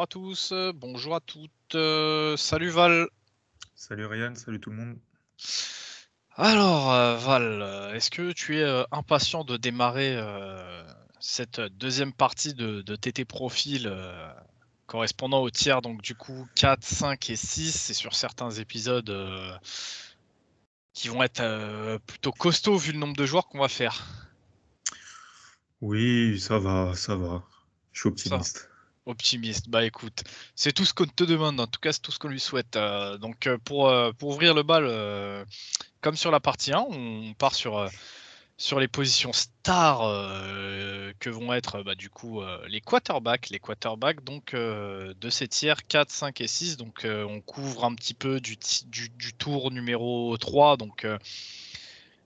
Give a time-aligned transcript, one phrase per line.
[0.00, 2.38] bonjour à tous, bonjour à toutes.
[2.38, 3.06] salut Val.
[3.74, 4.98] Salut Ryan, salut tout le monde.
[6.36, 10.18] Alors Val, est-ce que tu es impatient de démarrer
[11.18, 13.94] cette deuxième partie de, TT Profil
[14.86, 19.14] correspondant au tiers, donc du coup 4, 5 et 6, et sur certains épisodes
[20.94, 24.06] qui vont être plutôt costauds vu le nombre de joueurs qu'on va faire?
[25.82, 27.44] Oui, ça va, ça va.
[27.92, 28.69] Je suis optimiste.
[29.10, 30.22] Optimiste, bah écoute,
[30.54, 32.76] c'est tout ce qu'on te demande, en tout cas c'est tout ce qu'on lui souhaite.
[32.76, 35.46] Euh, donc euh, pour, euh, pour ouvrir le bal,
[36.00, 37.88] comme sur la partie 1, on part sur,
[38.56, 40.00] sur les positions stars
[41.18, 46.10] que vont être bah, du coup les quarterbacks, les quarterbacks donc de ces tiers 4,
[46.10, 46.76] 5 et 6.
[46.76, 51.06] Donc on couvre un petit peu du, du, tour numéro 3, donc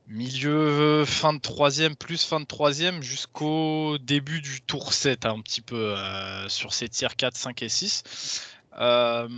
[0.08, 5.60] milieu fin de troisième plus fin de troisième jusqu'au début du tour 7 un petit
[5.60, 8.42] peu euh, sur ces tiers 4, 5 et 6.
[8.80, 9.28] Euh,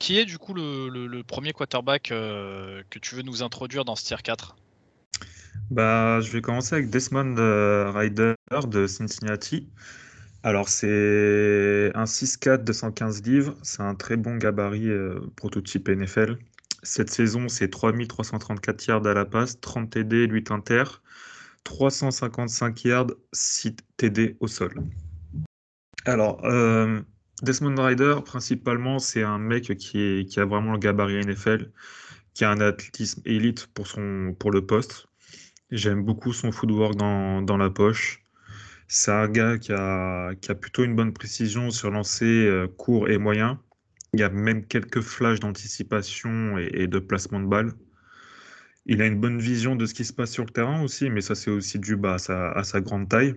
[0.00, 4.04] qui est du coup le, premier quarterback euh, que tu veux nous introduire dans ce
[4.04, 4.56] tier 4
[5.70, 7.36] bah, Je vais commencer avec Desmond
[7.94, 8.34] Ryder
[8.66, 9.68] de Cincinnati.
[10.42, 14.90] Alors c'est un 6-4 215 livres, c'est un très bon gabarit
[15.36, 16.36] prototype NFL.
[16.82, 20.84] Cette saison, c'est 3334 yards à la passe, 30 TD, 8 inter,
[21.64, 24.74] 355 yards, 6 TD au sol.
[26.04, 27.00] Alors, euh,
[27.42, 31.70] Desmond Ryder, principalement, c'est un mec qui, a vraiment le gabarit NFL,
[32.34, 35.06] qui a un athlétisme élite pour, le poste.
[35.70, 38.24] J'aime beaucoup son footwork dans, dans la poche.
[38.88, 43.08] C'est un gars qui a, qui a, plutôt une bonne précision sur lancer euh, court
[43.08, 43.60] et moyen.
[44.14, 47.72] Il y a même quelques flashs d'anticipation et, de placement de balles.
[48.84, 51.22] Il a une bonne vision de ce qui se passe sur le terrain aussi, mais
[51.22, 53.36] ça c'est aussi dû bah, à, sa, grande taille.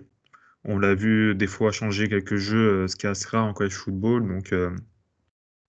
[0.64, 3.72] On l'a vu des fois changer quelques jeux, euh, ce qui est assez en college
[3.72, 4.70] football, donc euh,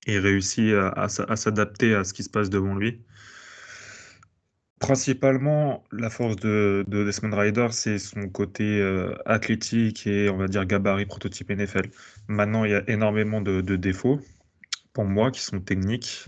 [0.08, 3.02] il réussit à, s'adapter à ce qui se passe devant lui.
[4.80, 10.66] Principalement, la force de, Desmond Rider, c'est son côté euh, athlétique et on va dire
[10.66, 11.90] gabarit prototype NFL.
[12.28, 14.20] Maintenant, il y a énormément de défauts
[14.98, 16.26] pour moi qui sont techniques,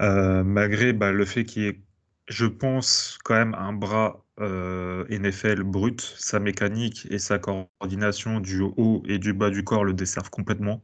[0.00, 1.82] euh, malgré bah, le fait qu'il y
[2.28, 8.60] je pense, quand même un bras euh, NFL brut, sa mécanique et sa coordination du
[8.60, 10.80] haut et du bas du corps le desservent complètement.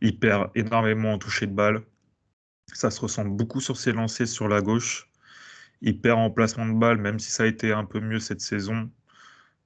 [0.00, 1.82] Il perd énormément en toucher de balle.
[2.72, 5.08] Ça se ressent beaucoup sur ses lancers sur la gauche.
[5.82, 8.40] Il perd en placement de balle, même si ça a été un peu mieux cette
[8.40, 8.90] saison.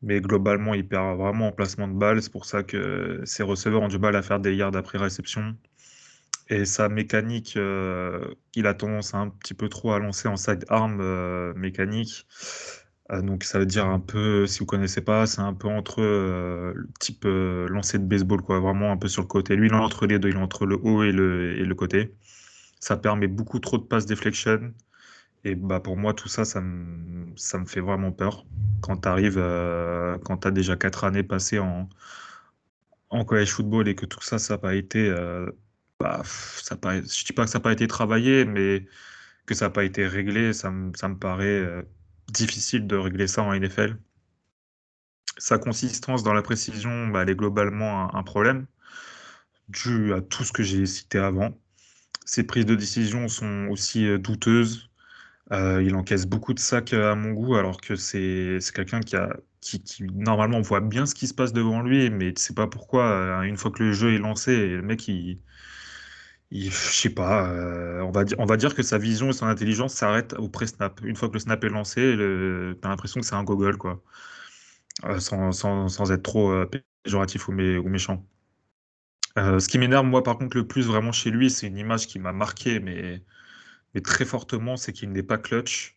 [0.02, 2.22] Mais globalement, il perd vraiment en placement de balle.
[2.22, 5.56] C'est pour ça que ses receveurs ont du mal à faire des yards après réception.
[6.48, 10.64] Et sa mécanique, euh, il a tendance un petit peu trop à lancer en side
[10.68, 12.26] arm euh, mécanique.
[13.10, 16.02] Euh, donc ça veut dire un peu, si vous connaissez pas, c'est un peu entre
[16.02, 19.56] le type lancer de baseball, quoi, vraiment un peu sur le côté.
[19.56, 21.74] Lui, il est entre les deux, il est entre le haut et le, et le
[21.74, 22.14] côté.
[22.80, 24.74] Ça permet beaucoup trop de pass deflection.
[25.44, 28.46] Et bah pour moi, tout ça, ça me, ça me fait vraiment peur.
[28.82, 29.42] Quand tu arrives,
[30.24, 31.88] quand tu as déjà quatre années passées en,
[33.10, 35.10] en college football et que tout ça, ça n'a pas été
[36.04, 38.86] bah, ça je dis pas que ça n'a pas été travaillé, mais
[39.46, 41.82] que ça n'a pas été réglé, ça me, ça me paraît euh,
[42.28, 43.96] difficile de régler ça en NFL.
[45.38, 48.66] Sa consistance dans la précision, bah, elle est globalement un, problème,
[49.68, 51.58] dû à tout ce que j'ai cité avant.
[52.26, 54.90] Ses prises de décision sont aussi euh, douteuses.
[55.52, 59.16] Euh, il encaisse beaucoup de sacs à mon goût, alors que c'est quelqu'un qui,
[59.60, 62.66] qui, qui, normalement voit bien ce qui se passe devant lui, mais tu sais pas
[62.66, 65.40] pourquoi, une fois que le jeu est lancé, le mec il,
[66.50, 68.10] je sais pas, euh, on,
[68.46, 71.00] va dire, que sa vision et son intelligence s'arrêtent au pré-snap.
[71.04, 74.02] Une fois que le snap est lancé, tu as l'impression que c'est un gogol, quoi.
[75.04, 76.70] Euh, sans, être trop euh,
[77.04, 78.24] péjoratif ou, méchant.
[79.36, 82.18] ce qui m'énerve, moi, par contre, le plus vraiment chez lui, c'est une image qui
[82.18, 83.22] m'a marqué, mais,
[83.94, 85.96] mais très fortement, c'est qu'il n'est pas clutch.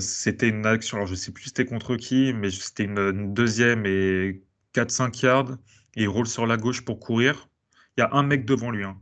[0.00, 3.86] c'était une action, alors je sais plus c'était contre qui, mais c'était une, une, deuxième
[3.86, 4.42] et
[4.74, 5.52] 4-5 yards.
[5.96, 7.48] Et il roule sur la gauche pour courir
[7.96, 9.00] il y a un mec devant lui, hein.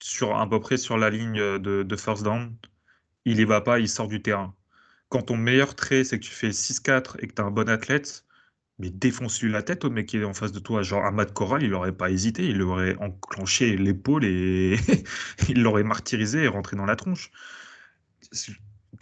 [0.00, 2.56] sur, à peu près sur la ligne de, first down.
[3.24, 4.54] Il y va pas, il sort du terrain.
[5.08, 7.68] Quand ton meilleur trait, c'est que tu fais 6-4 et que tu as un bon
[7.68, 8.26] athlète,
[8.78, 10.82] mais défonce-lui la tête au mec qui est en face de toi.
[10.82, 14.76] Genre, Ahmad Corral, il n'aurait pas hésité, il aurait enclenché l'épaule et
[15.48, 17.30] il l'aurait martyrisé et rentré dans la tronche.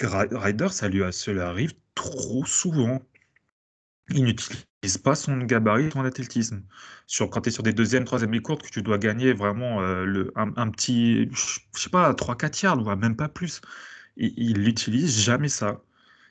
[0.00, 3.02] Ryder, ça lui, ça arrive trop souvent.
[4.10, 6.62] Il n'utilise pas son gabarit, son athlétisme.
[7.06, 9.80] Sur, quand tu es sur des deuxièmes, troisième et courtes, que tu dois gagner vraiment
[9.82, 13.60] euh, le, un, petit, je sais pas, 3-4 yards, voire même pas plus,
[14.16, 15.82] il n'utilise jamais ça.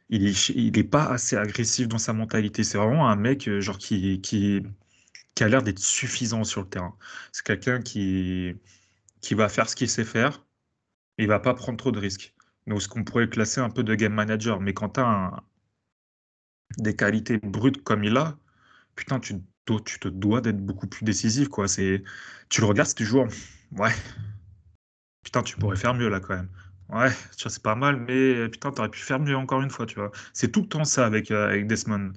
[0.09, 2.63] Il est, il est pas assez agressif dans sa mentalité.
[2.63, 4.61] C'est vraiment un mec euh, genre qui, qui,
[5.35, 6.97] qui a l'air d'être suffisant sur le terrain.
[7.31, 8.55] C'est quelqu'un qui,
[9.21, 10.45] qui va faire ce qu'il sait faire
[11.17, 12.35] et il va pas prendre trop de risques.
[12.67, 14.61] Donc, ce qu'on pourrait classer un peu de game manager.
[14.61, 15.43] Mais quand tu as
[16.77, 18.37] des qualités brutes comme il a,
[18.95, 19.35] putain, tu,
[19.85, 21.49] tu te dois d'être beaucoup plus décisif.
[21.49, 21.67] Quoi.
[21.67, 22.03] C'est,
[22.49, 23.27] tu le regardes, c'est toujours,
[23.73, 23.91] ouais,
[25.23, 26.49] putain, tu pourrais faire mieux là quand même.
[26.89, 30.11] Ouais, c'est pas mal, mais putain, t'aurais pu faire mieux encore une fois, tu vois.
[30.33, 32.13] C'est tout le temps ça avec, euh, avec Desmond.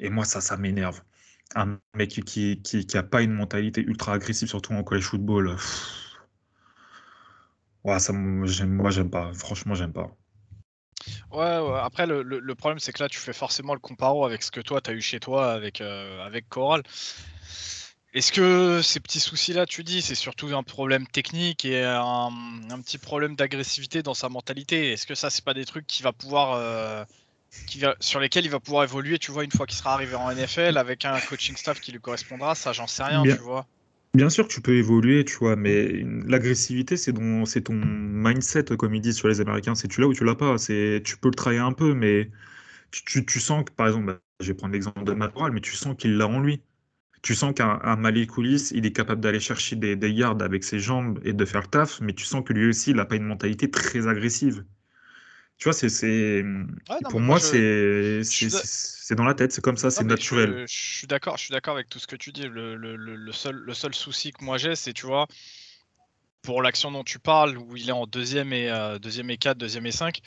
[0.00, 1.02] Et moi, ça, ça m'énerve.
[1.56, 5.56] Un mec qui, qui, qui a pas une mentalité ultra agressive, surtout en college football.
[7.84, 8.46] Ouais, ça, moi,
[8.90, 9.32] j'aime pas.
[9.34, 10.16] Franchement, j'aime pas.
[11.30, 14.60] Ouais, après, le, problème, c'est que là, tu fais forcément le comparo avec ce que
[14.60, 16.82] toi, tu as eu chez toi avec, euh, avec Coral.
[18.14, 22.30] Est-ce que ces petits soucis-là, tu dis, c'est surtout un problème technique et un,
[22.82, 24.92] petit problème d'agressivité dans sa mentalité?
[24.92, 27.04] Est-ce que ça, c'est pas des trucs qui va pouvoir, euh,
[27.66, 30.14] qui va, sur lesquels il va pouvoir évoluer, tu vois, une fois qu'il sera arrivé
[30.14, 32.54] en NFL avec un coaching staff qui lui correspondra?
[32.54, 33.66] Ça, j'en sais rien, tu vois.
[34.14, 38.94] Bien sûr tu peux évoluer, tu vois, mais l'agressivité, c'est ton, c'est ton mindset, comme
[38.94, 39.74] ils disent sur les Américains.
[39.74, 40.58] C'est tu l'as ou tu l'as pas.
[40.58, 42.30] C'est, tu peux le travailler un peu, mais
[42.90, 45.96] tu, sens que, par exemple, bah, je vais prendre l'exemple de Matt mais tu sens
[45.96, 46.62] qu'il l'a en lui.
[47.22, 50.80] Tu sens qu'un Malik Coulis, il est capable d'aller chercher des, des yards avec ses
[50.80, 53.16] jambes et de faire le taf, mais tu sens que lui aussi, il n'a pas
[53.16, 54.64] une mentalité très agressive.
[55.58, 56.44] Tu vois, c'est,
[57.10, 60.64] pour moi, c'est, c'est dans la tête, c'est comme ça, c'est naturel.
[60.68, 62.42] Je, suis d'accord, je suis d'accord avec tout ce que tu dis.
[62.42, 65.26] Le, le, le seul, le seul souci que moi j'ai, c'est, tu vois,
[66.42, 69.58] pour l'action dont tu parles, où il est en deuxième et, euh, deuxième et 4,
[69.58, 70.20] deuxième et 5,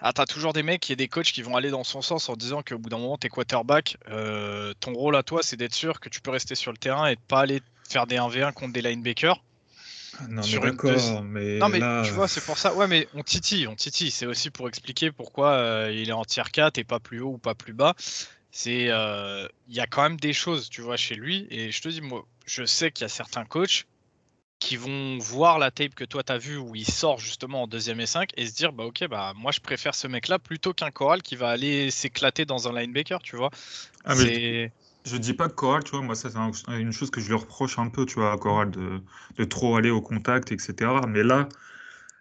[0.00, 2.34] ah, t'as toujours des mecs et des coachs qui vont aller dans son sens en
[2.34, 3.96] disant qu'au bout d'un moment, t'es quarterback.
[4.08, 7.06] Euh, ton rôle à toi, c'est d'être sûr que tu peux rester sur le terrain
[7.06, 9.40] et de pas aller faire des 1v1 contre des linebackers.
[10.28, 11.58] Non, mais d'accord, mais.
[11.58, 12.74] Non, mais tu vois, c'est pour ça.
[12.74, 14.10] Ouais, mais on titille, on titille.
[14.10, 17.32] C'est aussi pour expliquer pourquoi euh, il est en tier 4 et pas plus haut
[17.32, 17.94] ou pas plus bas.
[18.50, 18.86] C'est.
[18.88, 21.46] Euh, il y a quand même des choses, tu vois, chez lui.
[21.50, 23.86] Et je te dis, moi, je sais qu'il y a certains coachs
[24.64, 28.00] qui vont voir la tape que toi t'as vu où il sort justement en deuxième
[28.00, 30.72] et 5 et se dire bah ok bah moi je préfère ce mec là plutôt
[30.72, 33.50] qu'un choral qui va aller s'éclater dans un linebacker tu vois
[34.04, 34.72] ah, c'est
[35.04, 37.34] je dis pas que Coral, tu vois, moi, ça, c'est une chose que je lui
[37.34, 41.06] reproche un peu, tu vois, à Coral, de, trop aller au contact, etc.
[41.08, 41.48] Mais là,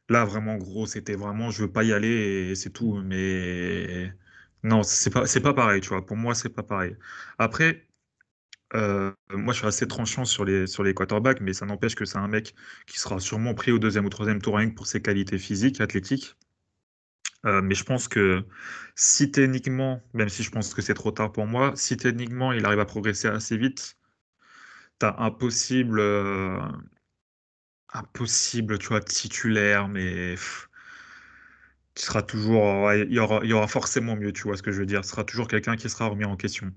[0.09, 3.01] là, vraiment, gros, c'était vraiment, je veux pas y aller et c'est tout.
[3.03, 4.13] Mais
[4.63, 6.05] non, c'est pas, pas pareil, tu vois.
[6.05, 6.95] Pour moi, c'est pas pareil.
[7.39, 7.87] Après,
[8.75, 12.27] euh, moi, je suis assez tranchant sur les, quarterbacks, mais ça n'empêche que c'est un
[12.27, 12.55] mec
[12.87, 16.35] qui sera sûrement pris au deuxième ou troisième tour pour ses qualités physiques, athlétiques.
[17.45, 18.45] Euh, mais je pense que
[18.95, 22.65] si techniquement, même si je pense que c'est trop tard pour moi, si techniquement il
[22.65, 23.97] arrive à progresser assez vite,
[24.99, 26.57] tu as un possible, euh,
[28.79, 30.35] tu vois, titulaire, mais
[31.95, 34.79] tu seras toujours, il y aura, y aura forcément mieux, tu vois ce que je
[34.79, 35.03] veux dire.
[35.03, 36.71] Ce sera toujours quelqu'un qui sera remis en question.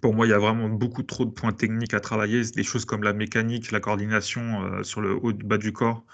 [0.00, 2.84] Pour moi, il y a vraiment beaucoup trop de points techniques à travailler, des choses
[2.84, 6.04] comme la mécanique, la coordination euh, sur le haut bas du corps.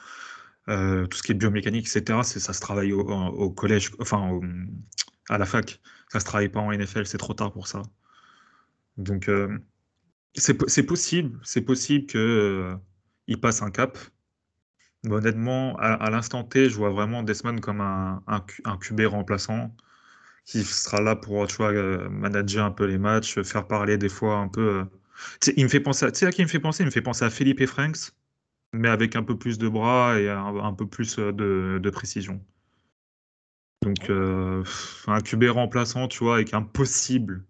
[0.68, 4.40] Euh, tout ce qui est biomécanique, etc., ça se travaille au, collège, enfin
[5.28, 5.80] à la fac.
[6.08, 7.82] Ça se travaille pas en NFL, c'est trop tard pour ça.
[8.96, 9.58] Donc euh,
[10.34, 10.54] c'est
[10.84, 12.76] possible, c'est possible qu'il euh,
[13.40, 13.98] passe un cap.
[15.08, 19.74] Honnêtement, à, l'instant T, je vois vraiment Desmond comme un, un, QB remplaçant
[20.44, 21.72] qui sera là pour tu vois,
[22.08, 24.84] manager un peu les matchs, faire parler des fois un peu.
[25.56, 26.84] il me fait penser tu sais à qui il me fait penser?
[26.84, 28.12] Il me fait penser à Philippe Franks
[28.72, 32.42] mais avec un peu plus de bras et un, peu plus euh, de, précision.
[33.82, 34.64] Donc, euh,
[35.06, 37.44] un QB remplaçant, tu vois, avec un possible,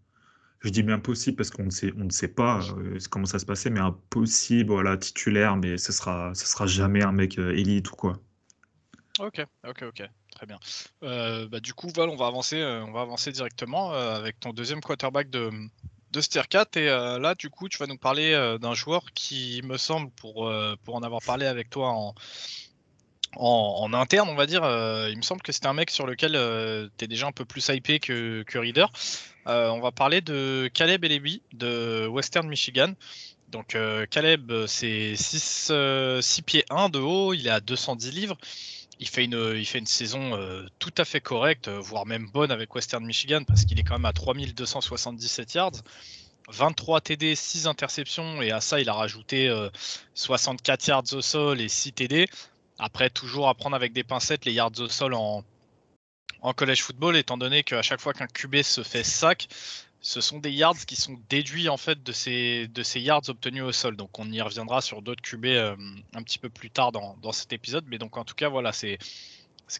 [0.60, 3.38] je dis bien possible parce qu'on ne sait, on ne sait pas euh, comment ça
[3.38, 7.38] se passait, mais un possible, voilà, titulaire, mais ce sera, ce sera jamais un mec
[7.38, 8.18] élite ou quoi.
[9.18, 10.58] Ok, ok, ok, très bien.
[11.00, 15.28] bah, du coup, Val, on va avancer, on va avancer directement avec ton deuxième quarterback
[15.28, 15.50] de,
[16.12, 19.12] de Steer 4 et euh, là du coup tu vas nous parler euh, d'un joueur
[19.14, 21.90] qui me semble pour, euh, pour en avoir parlé avec toi
[23.36, 24.62] en, interne on va dire
[25.08, 26.32] il me semble que c'était un mec sur lequel
[26.98, 28.86] tu es déjà un peu plus hypé que, que Reader.
[29.46, 32.92] On va parler de Caleb Elebi de Western Michigan.
[33.48, 33.76] Donc
[34.10, 35.72] Caleb c'est 6,
[36.20, 38.36] 6 pieds 1 de haut il est à 210 livres
[39.02, 42.30] il fait une, il fait une saison euh, tout à fait correcte, euh, voire même
[42.32, 45.82] bonne avec Western Michigan, parce qu'il est quand même à 3277 yards.
[46.48, 49.52] 23 TD, 6 interceptions, et à ça, il a rajouté
[50.14, 52.28] 64 euh, yards au sol et 6 TD.
[52.78, 55.42] Après, toujours à prendre avec des pincettes les yards au sol en,
[56.40, 59.48] en college football, étant donné qu'à chaque fois qu'un QB se fait sac,
[60.02, 63.96] ce sont des yards qui sont déduits en fait de ces, yards obtenus au sol.
[63.96, 65.76] Donc on y reviendra sur d'autres QB euh,
[66.12, 67.84] un petit peu plus tard dans, cet épisode.
[67.88, 68.98] Mais donc en tout cas, voilà, c'est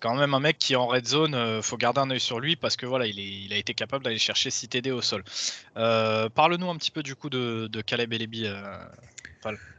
[0.01, 2.55] quand même un mec qui en red zone, euh, faut garder un œil sur lui
[2.55, 5.25] parce que voilà, il, il a été capable d'aller chercher 6 TD au sol.
[5.77, 8.47] Euh, parle-nous un petit peu du coup de, de Caleb Elebi.
[8.47, 8.79] Euh,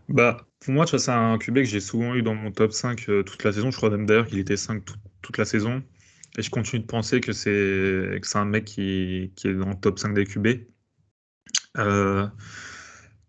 [0.09, 3.43] bah, pour moi, c'est un QB que j'ai souvent eu dans mon top 5 toute
[3.45, 3.71] la saison.
[3.71, 4.83] Je crois même d'ailleurs qu'il était 5
[5.21, 5.81] toute la saison.
[6.37, 9.99] Et je continue de penser que c'est un mec qui, qui, est dans le top
[9.99, 10.47] 5 des QB.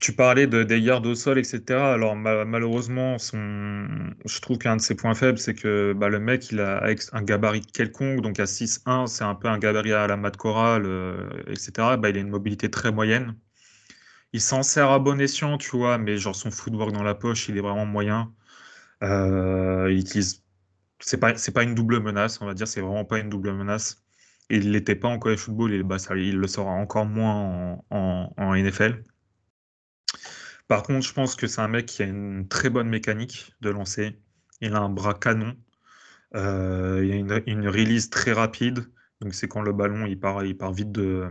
[0.04, 1.62] Tu parlais de, des yards au sol, etc.
[1.70, 6.60] Alors malheureusement, je trouve qu'un de ses points faibles, c'est que bah, le mec, il
[6.60, 10.36] a un gabarit quelconque, donc à 6-1, c'est un peu un gabarit à la mat
[10.36, 11.96] chorale, euh, etc.
[11.98, 13.34] Bah, il a une mobilité très moyenne.
[14.34, 17.48] Il s'en sert à bon escient, tu vois, mais genre son footwork dans la poche,
[17.48, 18.30] il est vraiment moyen.
[19.02, 20.43] Euh, il utilise...
[21.00, 23.52] C'est pas, c'est pas une double menace, on va dire, c'est vraiment pas une double
[23.52, 24.04] menace.
[24.50, 28.54] Il l'était pas en college football, et bah, ça, il le sera encore moins en,
[28.54, 29.02] NFL.
[30.68, 33.70] Par contre, je pense que c'est un mec qui a une très bonne mécanique de
[33.70, 34.18] lancer.
[34.60, 35.56] Il a un bras canon.
[36.34, 38.86] Euh, il a une, release très rapide.
[39.20, 41.30] Donc, c'est quand le ballon il part, il part vite de,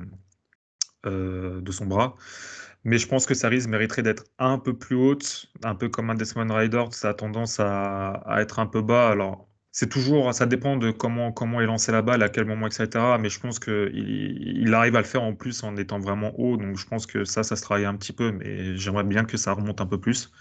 [1.05, 2.15] euh, de son bras.
[2.83, 6.09] Mais je pense que sa release mériterait d'être un peu plus haute, un peu comme
[6.09, 6.85] un Desmond Rider.
[6.91, 9.09] Ça a tendance à, à être un peu bas.
[9.09, 12.67] Alors, c'est toujours, ça dépend de comment, comment est lancé la balle, à quel moment,
[12.67, 13.17] etc.
[13.19, 16.57] Mais je pense qu'il il arrive à le faire en plus en étant vraiment haut.
[16.57, 19.37] Donc je pense que ça, ça se travaille un petit peu, mais j'aimerais bien que
[19.37, 20.31] ça remonte un peu plus.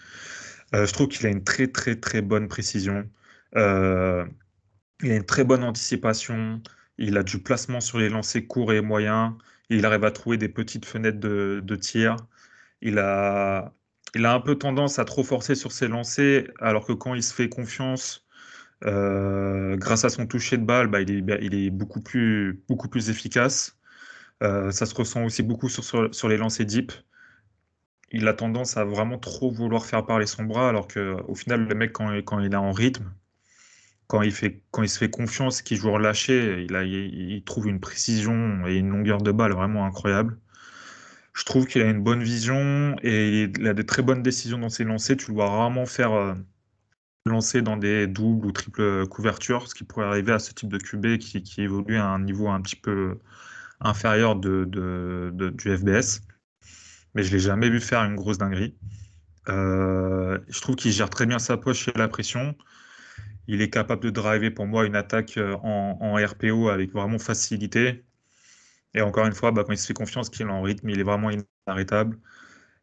[0.74, 3.10] Euh, je trouve qu'il a une très, très, très bonne précision.
[3.56, 4.26] Euh,
[5.02, 6.62] il a une très bonne anticipation.
[6.98, 9.34] Il a du placement sur les lancers courts et moyens.
[9.70, 12.16] Il arrive à trouver des petites fenêtres de, de tir.
[12.82, 13.74] Il a,
[14.14, 17.22] il a un peu tendance à trop forcer sur ses lancers, alors que quand il
[17.22, 18.21] se fait confiance,
[18.84, 22.56] euh, grâce à son toucher de balle, bah, il, est, il, est, beaucoup plus,
[23.08, 23.78] efficace.
[24.42, 26.92] Euh, ça se ressent aussi beaucoup sur, les lancers deep.
[28.10, 31.74] Il a tendance à vraiment trop vouloir faire parler son bras, alors qu'au final, le
[31.74, 33.10] mec, quand, il est en rythme,
[34.06, 38.76] quand il, fait, se fait confiance, qu'il joue relâché, il, il, trouve une précision et
[38.76, 40.38] une longueur de balle vraiment incroyable.
[41.32, 44.68] Je trouve qu'il a une bonne vision et il a des très bonnes décisions dans
[44.68, 45.16] ses lancers.
[45.16, 46.34] Tu le vois rarement faire euh,
[47.26, 50.78] lancer dans des doubles ou triples couvertures, ce qui pourrait arriver à ce type de
[50.78, 53.18] QB qui, évolue à un niveau un petit peu
[53.80, 54.64] inférieur de,
[55.32, 56.22] du FBS.
[57.14, 58.74] Mais je ne l'ai jamais vu faire une grosse dinguerie.
[59.48, 62.56] Euh, je trouve qu'il gère très bien sa poche et la pression.
[63.48, 68.04] Il est capable de driver pour moi une attaque en, en RPO avec vraiment facilité.
[68.94, 71.00] Et encore une fois, bah, quand il se fait confiance qu'il est en rythme, il
[71.00, 72.18] est vraiment inarrêtable.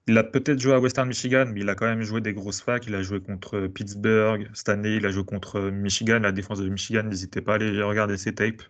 [0.10, 2.62] Il a peut-être joué à Western Michigan, mais il a quand même joué des grosses
[2.62, 2.88] facs.
[2.88, 6.18] Il a joué contre Pittsburgh cette année, il a joué contre Michigan.
[6.20, 8.64] La défense de Michigan, n'hésitez pas à aller regarder ses tapes.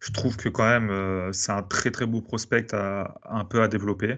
[0.00, 3.60] Je trouve que quand même, euh, c'est un très très beau prospect à, un peu
[3.60, 4.16] à développer.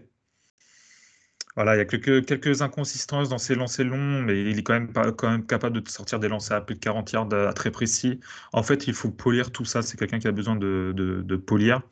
[1.56, 4.74] Voilà, il y a quelques, quelques inconsistances dans ses lancers longs, mais il est quand
[4.74, 8.20] même, quand même capable de sortir des lancers à plus de 40 yards très précis.
[8.52, 9.82] En fait, il faut polir tout ça.
[9.82, 11.82] C'est quelqu'un qui a besoin de, de polir.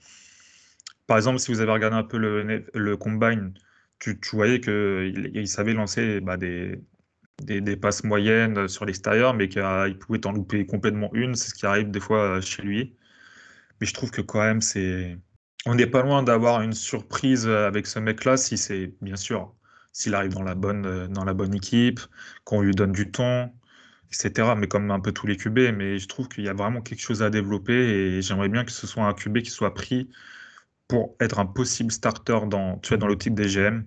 [1.06, 3.54] Par exemple, si vous avez regardé un peu le, combine,
[3.98, 10.20] tu, voyais qu'il il savait lancer bah, des, passes moyennes sur l'extérieur, mais qu'il pouvait
[10.20, 11.34] t'en louper complètement une.
[11.34, 12.96] C'est ce qui arrive des fois chez lui.
[13.80, 14.60] Mais je trouve que quand même.
[15.66, 18.56] On n'est pas loin d'avoir une surprise avec ce mec-là, si
[19.00, 19.54] bien sûr,
[19.92, 22.00] s'il arrive dans la bonne, dans la bonne équipe,
[22.44, 23.54] qu'on lui donne du temps,
[24.08, 24.54] etc.
[24.58, 27.00] Mais comme un peu tous les QB, mais je trouve qu'il y a vraiment quelque
[27.00, 30.10] chose à développer et j'aimerais bien que ce soit un QB qui soit pris
[30.88, 33.84] pour être un possible starter dans, tu vois, dans l'optique des GM,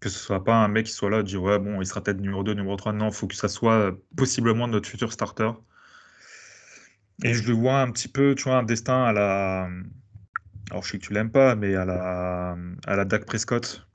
[0.00, 2.20] que ce soit pas un mec qui soit là, dire ouais, bon, il sera peut-être
[2.20, 2.92] numéro 2, numéro 3.
[2.92, 5.50] Non, il faut que ça soit possiblement notre futur starter.
[7.22, 9.68] Et je le vois un petit peu, tu vois, un destin à la.
[10.70, 13.86] Alors, je sais que tu l'aimes pas, mais à la, à la Dak Prescott.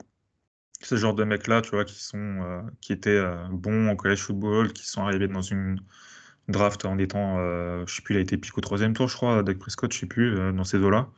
[0.82, 4.20] Ce genre de mecs-là, tu vois, qui, sont, euh, qui étaient euh, bons en college
[4.20, 5.80] football, qui sont arrivés dans une
[6.48, 9.16] draft en étant, euh, je sais plus, il a été pique au troisième tour, je
[9.16, 11.08] crois, Dak Prescott, je sais plus, dans ces eaux-là.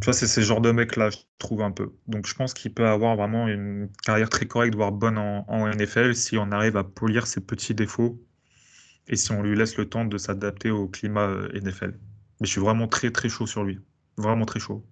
[0.00, 1.92] Tu vois, c'est ces genres de mecs-là, je trouve un peu.
[2.06, 6.14] Donc je pense qu'il peut avoir vraiment une carrière très correcte, voire bonne en, NFL,
[6.14, 8.22] si on arrive à polir ses petits défauts
[9.08, 11.98] et si on lui laisse le temps de s'adapter au climat euh, NFL.
[12.40, 13.80] Mais je suis vraiment très très chaud sur lui.
[14.18, 14.84] Vraiment très chaud.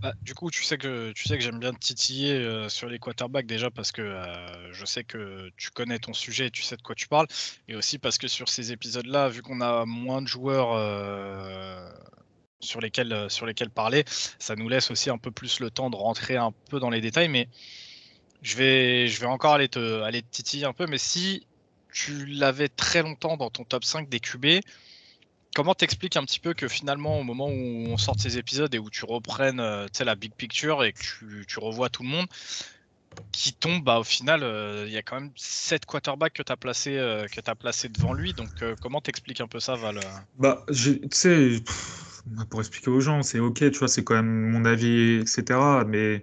[0.00, 2.88] Bah, du coup, tu sais que tu sais que j'aime bien te titiller euh, sur
[2.88, 6.62] les quarterbacks déjà parce que euh, je sais que tu connais ton sujet et tu
[6.62, 7.26] sais de quoi tu parles,
[7.68, 10.74] et aussi parce que sur ces épisodes-là, vu qu'on a moins de joueurs
[12.60, 14.04] sur lesquels, euh, sur lesquels parler.
[14.38, 17.00] Ça nous laisse aussi un peu plus le temps de rentrer un peu dans les
[17.00, 17.48] détails, mais
[18.42, 20.86] je vais, je vais encore aller te, aller titiller un peu.
[20.86, 21.46] Mais si
[21.92, 24.46] tu l'avais très longtemps dans ton top 5 des QB,
[25.54, 28.78] comment t'expliques un petit peu que finalement, au moment où on sort ces épisodes et
[28.78, 32.26] où tu reprennes euh, la big picture et que tu, revois tout le monde,
[33.32, 34.42] qui tombe, bah, au final,
[34.86, 37.26] il y a quand même 7 quarterbacks que tu as, placé,
[37.58, 38.34] placé devant lui.
[38.34, 38.50] Donc,
[38.82, 40.00] comment t'expliques un peu ça, Val?
[40.38, 41.62] Bah, tu sais,
[42.50, 45.84] pour expliquer aux gens, c'est ok, tu vois, c'est quand même mon avis, etc.
[45.86, 46.22] Mais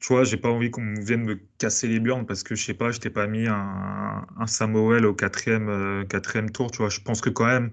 [0.00, 2.74] tu vois, j'ai pas envie qu'on vienne me casser les burnes parce que je sais
[2.74, 6.88] pas, je t'ai pas mis un, un Samuel au quatrième, euh, quatrième tour, tu vois.
[6.90, 7.72] Je pense que quand même,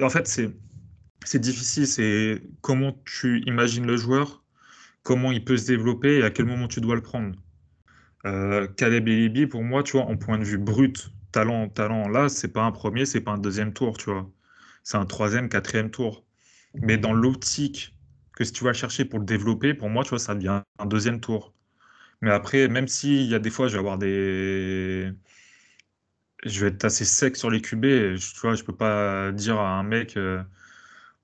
[0.00, 0.26] en fait,
[1.24, 1.86] c'est difficile.
[1.86, 4.44] C'est comment tu imagines le joueur,
[5.02, 7.36] comment il peut se développer et à quel moment tu dois le prendre.
[8.26, 12.28] Euh, Caleb Elibi, pour moi, tu vois, en point de vue brut, talent, talent, là,
[12.28, 14.30] c'est pas un premier, c'est pas un deuxième tour, tu vois.
[14.82, 16.24] C'est un troisième, quatrième tour.
[16.74, 17.94] Mais dans l'optique
[18.36, 20.86] que si tu vas chercher pour le développer, pour moi, tu vois, ça devient un
[20.86, 21.54] deuxième tour.
[22.22, 25.12] Mais après, même s'il y a des fois, je vais avoir des.
[26.44, 28.16] Je vais être assez sec sur les QB.
[28.16, 30.42] Tu vois, je peux pas dire à un mec, euh,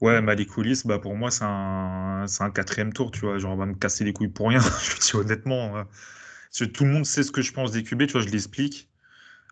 [0.01, 0.51] ouais, Malik
[0.87, 2.27] bah pour moi, c'est un...
[2.41, 3.39] un quatrième tour, tu vois.
[3.39, 4.61] Genre, on va me casser les couilles pour rien.
[4.83, 5.79] je dis honnêtement.
[5.79, 8.91] Euh, tout le monde sait ce que je pense des QB, tu vois, je l'explique.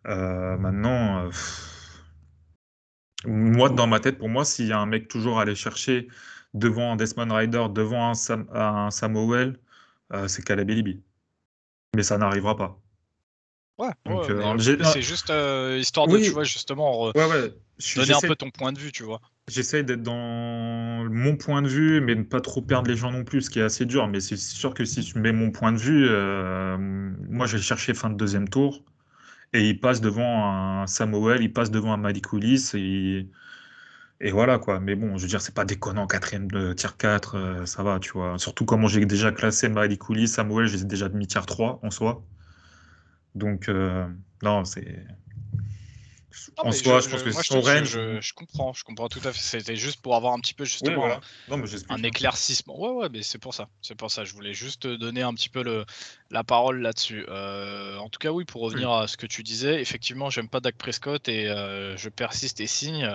[0.07, 1.31] Euh, maintenant,
[3.27, 6.09] moi, dans ma tête, pour moi, s'il y a un mec toujours à aller chercher
[6.55, 9.59] devant un Desmond Rider, devant un, Sam, un Samuel,
[10.13, 11.03] euh, c'est Caleb Elibi.
[11.95, 12.81] Mais ça n'arrivera pas.
[13.77, 18.73] Ouais, euh, c'est juste euh, histoire de, tu vois, justement, donner un peu ton point
[18.73, 19.21] de vue, tu vois.
[19.49, 23.25] J'essaye d'être dans mon point de vue, mais ne pas trop perdre les gens non
[23.25, 24.07] plus, ce qui est assez dur.
[24.07, 26.09] Mais c'est sûr que si tu mets mon point de vue,
[27.29, 28.85] moi, je vais chercher fin de deuxième tour.
[29.53, 32.27] Et il passe devant un Samuel, il passe devant un Malik
[34.21, 34.81] et voilà quoi.
[34.81, 37.99] Mais bon, je veux dire, c'est pas déconnant, quatrième de tier 4, euh, ça va,
[38.01, 38.39] tu vois.
[38.39, 42.25] Surtout comment j'ai déjà classé Malik Samuel, j'ai déjà demi tier 3 en soi.
[43.35, 44.07] Donc, euh,
[44.43, 45.05] non, c'est.
[46.59, 47.99] En soi, je, pense que son range.
[48.21, 49.41] Je, comprends, je comprends tout à fait.
[49.41, 51.09] C'était juste pour avoir un petit peu justement
[51.89, 52.79] un éclaircissement.
[52.79, 53.69] Ouais, ouais, mais c'est pour ça.
[53.83, 54.25] C'est pour ça.
[54.25, 55.85] Je voulais juste donner un petit peu le,
[56.31, 57.25] la parole là-dessus.
[57.29, 60.61] Euh, en tout cas, oui, pour revenir à ce que tu disais, effectivement, j'aime pas
[60.61, 63.09] Dak Prescott et je persiste et signe.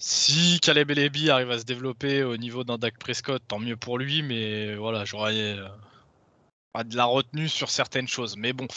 [0.00, 3.98] Si Caleb Elebi arrive à se développer au niveau d'un Dak Prescott, tant mieux pour
[3.98, 8.36] lui, mais voilà, j'aurais euh, de la retenue sur certaines choses.
[8.36, 8.68] Mais bon,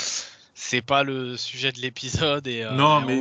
[0.62, 2.46] c'est pas le sujet de l'épisode.
[2.46, 3.20] Et, euh, non, mais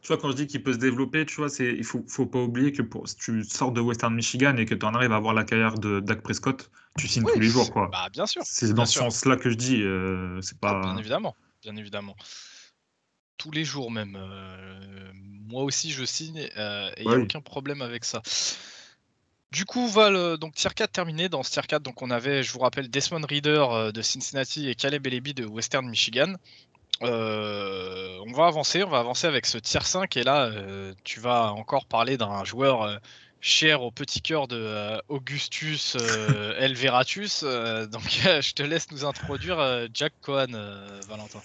[0.00, 2.38] tu vois, quand je dis qu'il peut se développer, tu vois, il faut, faut pas
[2.38, 5.16] oublier que pour, si tu sors de Western Michigan et que tu en arrives à
[5.16, 7.88] avoir la carrière de Dak Prescott, tu signes tous les jours, quoi.
[7.90, 8.42] Bah, bien sûr.
[8.44, 9.82] C'est dans ce sens-là que je dis.
[9.82, 10.80] Euh, c'est pas.
[10.80, 12.16] bien évidemment, bien évidemment
[13.36, 14.16] tous les jours même.
[14.20, 15.12] Euh,
[15.46, 16.50] moi aussi, je signe et
[16.98, 18.20] il n'y a aucun problème avec ça.
[19.52, 21.28] Du coup, Val, donc tier 4 terminé.
[21.28, 24.74] Dans ce tier 4, donc, on avait, je vous rappelle, Desmond Reader de Cincinnati et
[24.74, 26.34] Caleb Elebi de Western Michigan.
[27.00, 30.50] On va avancer, on va avancer avec ce tier 5 et là,
[31.04, 33.00] tu vas encore parler d'un joueur
[33.40, 35.96] cher au petit cœur de Augustus
[36.58, 37.42] Elveratus.
[37.42, 40.52] donc, je te laisse nous introduire Jack Cohen,
[41.08, 41.40] Valentin.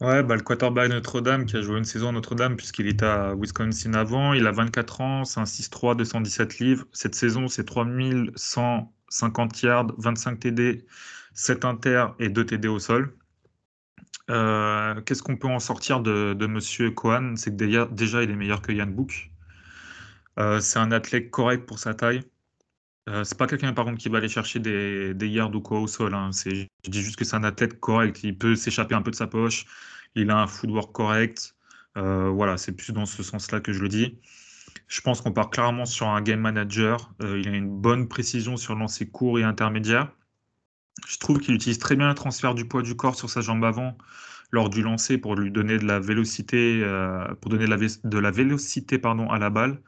[0.00, 3.34] Ouais, bah, le quarterback Notre-Dame qui a joué une saison à Notre-Dame puisqu'il était à
[3.34, 4.32] Wisconsin avant.
[4.32, 6.84] Il a 24 ans, c'est un 6-3, 217 livres.
[6.92, 10.86] Cette saison, c'est 3150 yards, 25 TD,
[11.34, 13.12] 7 inter et 2 TD au sol.
[14.30, 17.34] Euh, qu'est-ce qu'on peut en sortir de, de Monsieur Cohen?
[17.36, 19.30] C'est que déjà, il est meilleur que Yann Book.
[20.38, 22.22] Euh, c'est un athlète correct pour sa taille.
[23.08, 25.86] Euh, c'est pas quelqu'un par contre qui va aller chercher des, yards ou quoi au
[25.86, 26.14] sol.
[26.14, 26.30] Hein.
[26.44, 28.20] je dis juste que c'est un athlète correct.
[28.22, 29.66] Il peut s'échapper un peu de sa poche.
[30.14, 31.56] Il a un footwork correct.
[31.96, 34.18] Euh, voilà, c'est plus dans ce sens-là que je le dis.
[34.88, 37.12] Je pense qu'on part clairement sur un game manager.
[37.20, 40.12] Il a une bonne précision sur lancer court et intermédiaire.
[41.06, 43.64] Je trouve qu'il utilise très bien le transfert du poids du corps sur sa jambe
[43.64, 43.96] avant
[44.50, 46.82] lors du lancer pour lui donner de la vélocité,
[47.40, 49.80] pour donner de la, de la vélocité pardon, à la balle,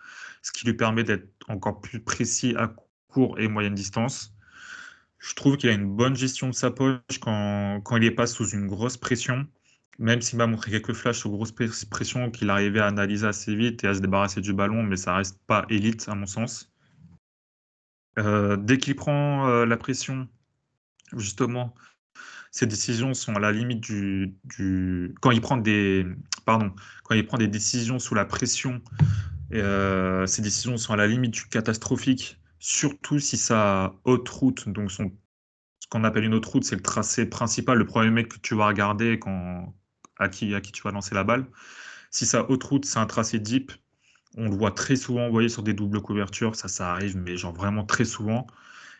[0.43, 2.75] ce qui lui permet d'être encore plus précis à
[3.09, 4.35] court et moyenne distance.
[5.19, 8.27] Je trouve qu'il a une bonne gestion de sa poche quand, quand il n'est pas
[8.27, 9.47] sous une grosse pression.
[9.99, 13.85] Même s'il m'a montré quelques flashs sous grosse pression qu'il arrivait à analyser assez vite
[13.85, 16.73] et à se débarrasser du ballon, mais ça reste pas élite à mon sens.
[18.19, 20.27] Euh, dès qu'il prend euh, la pression,
[21.17, 21.75] justement,
[22.51, 24.35] ses décisions sont à la limite du,
[25.21, 26.05] quand il prend des
[27.49, 28.83] décisions sous la pression
[29.53, 34.93] euh, ses décisions sont à la limite du catastrophique surtout si sa haute route, donc
[34.93, 35.03] ce
[35.89, 38.67] qu'on appelle une haute route, c'est le tracé principal, le premier mec que tu vas
[38.67, 39.75] regarder quand,
[40.19, 41.47] à, qui, à qui tu vas lancer la balle.
[42.11, 43.73] Si sa haute route, c'est un tracé deep,
[44.37, 47.55] on le voit très souvent envoyé sur des doubles couvertures, ça, ça arrive, mais genre
[47.55, 48.47] vraiment très souvent.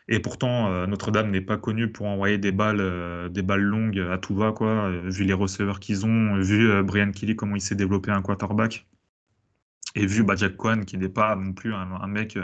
[0.07, 4.35] Et pourtant, euh, Notre-Dame n'est pas connue pour envoyer des balles, euh, longues à tout
[4.35, 8.11] va, quoi, euh, vu les receveurs qu'ils ont, vu Brian Kelly, comment il s'est développé
[8.11, 8.87] un quarterback.
[9.95, 12.37] Et vu Jack Cohen, qui n'est pas non plus un, mec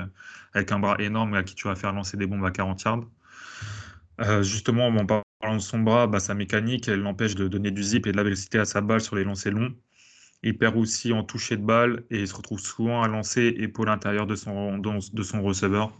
[0.53, 4.43] avec un bras énorme à qui tu vas faire lancer des bombes à 40 yards.
[4.43, 8.05] Justement, on parlant de son bras, bah, sa mécanique, elle l'empêche de donner du zip
[8.07, 9.73] et de la vélocité à sa balle sur les lancers longs.
[10.43, 13.89] Il perd aussi en toucher de balle et il se retrouve souvent à lancer épaule
[13.89, 15.93] intérieure de de son receveur.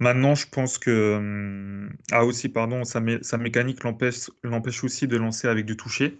[0.00, 1.16] Maintenant, je pense que.
[1.16, 6.18] Hum, ah, aussi, pardon, sa, mécanique l'empêche aussi de lancer avec du toucher.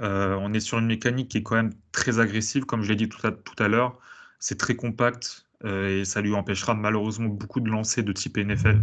[0.00, 2.96] Euh, on est sur une mécanique qui est quand même très agressive, comme je l'ai
[2.96, 3.98] dit tout à, l'heure.
[4.40, 8.82] C'est très compact euh, et ça lui empêchera malheureusement beaucoup de lancer de type NFL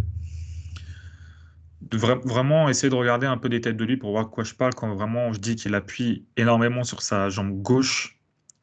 [1.94, 4.54] vraiment essayer de regarder un peu des têtes de lui pour voir de quoi je
[4.54, 8.21] parle quand vraiment je dis qu'il appuie énormément sur sa jambe gauche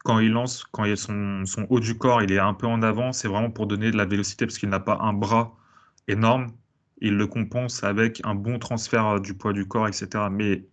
[0.09, 2.81] quand il lance, quand il son, son haut du corps, il est un peu en
[2.81, 5.55] avant, c'est vraiment pour donner de la vélocité parce qu'il n'a pas un bras
[6.07, 6.47] énorme.
[6.99, 10.07] Il le compense avec un bon transfert du poids du corps, etc.
[10.31, 10.65] Mais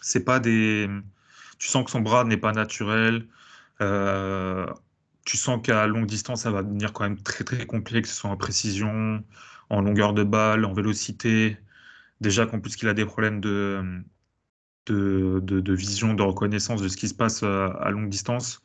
[0.00, 0.88] c'est pas des.
[1.58, 3.26] Tu sens que son bras n'est pas naturel.
[3.80, 4.66] Euh,
[5.24, 8.14] tu sens qu'à longue distance, ça va devenir quand même très très compliqué, que ce
[8.14, 9.24] soit en précision,
[9.70, 11.58] en longueur de balle, en vélocité.
[12.20, 14.04] Déjà qu'en plus qu'il a des problèmes de,
[14.92, 18.62] de, vision, de reconnaissance de ce qui se passe euh, à, longue distance.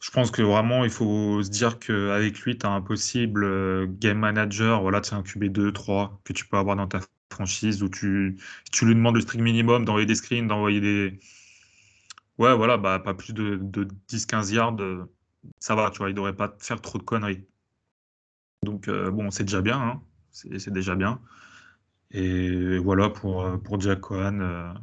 [0.00, 3.86] Je pense que vraiment, il faut se dire qu'avec lui, tu as un possible euh,
[3.88, 4.82] game manager.
[4.82, 8.38] Voilà, tu un QB2, 3 que tu peux avoir dans ta franchise où tu,
[8.72, 11.18] tu lui demandes le strict minimum d'envoyer des screens, d'envoyer des.
[12.38, 13.58] Ouais, voilà, bah, pas plus de,
[14.10, 15.06] 10-15 yards, euh,
[15.58, 17.46] ça va, tu vois, il devrait pas faire trop de conneries.
[18.62, 21.20] Donc, bon, c'est déjà bien, hein, c'est déjà bien.
[22.10, 24.74] Et voilà pour, pour Jack Cohen.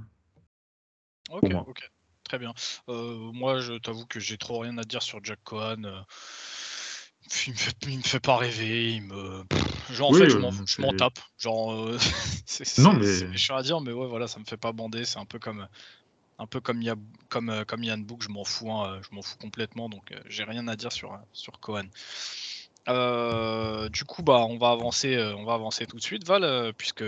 [1.34, 1.92] Ok, ok,
[2.24, 2.54] très bien.
[2.90, 5.84] Euh, moi, je t'avoue que j'ai trop rien à dire sur Jack Cohen.
[5.86, 6.02] Euh.
[7.48, 9.44] Il me, fait, me fait pas rêver, il me.
[9.90, 11.20] Genre, en fait, je m'en tape.
[11.38, 11.90] Genre,
[12.46, 13.38] c'est mais...
[13.38, 15.06] chiant à dire, mais ouais, voilà, ça me fait pas bander.
[15.06, 15.68] C'est un peu comme.
[16.40, 16.96] Un peu comme, a,
[17.30, 20.68] comme, comme Yann Book, je m'en fous, hein, je m'en fous complètement, donc j'ai rien
[20.68, 21.88] à dire sur, sur Cohen.
[22.90, 26.44] Euh, du coup, bah, on va avancer, euh, on va avancer tout de suite, Val,
[26.44, 27.06] euh, puisque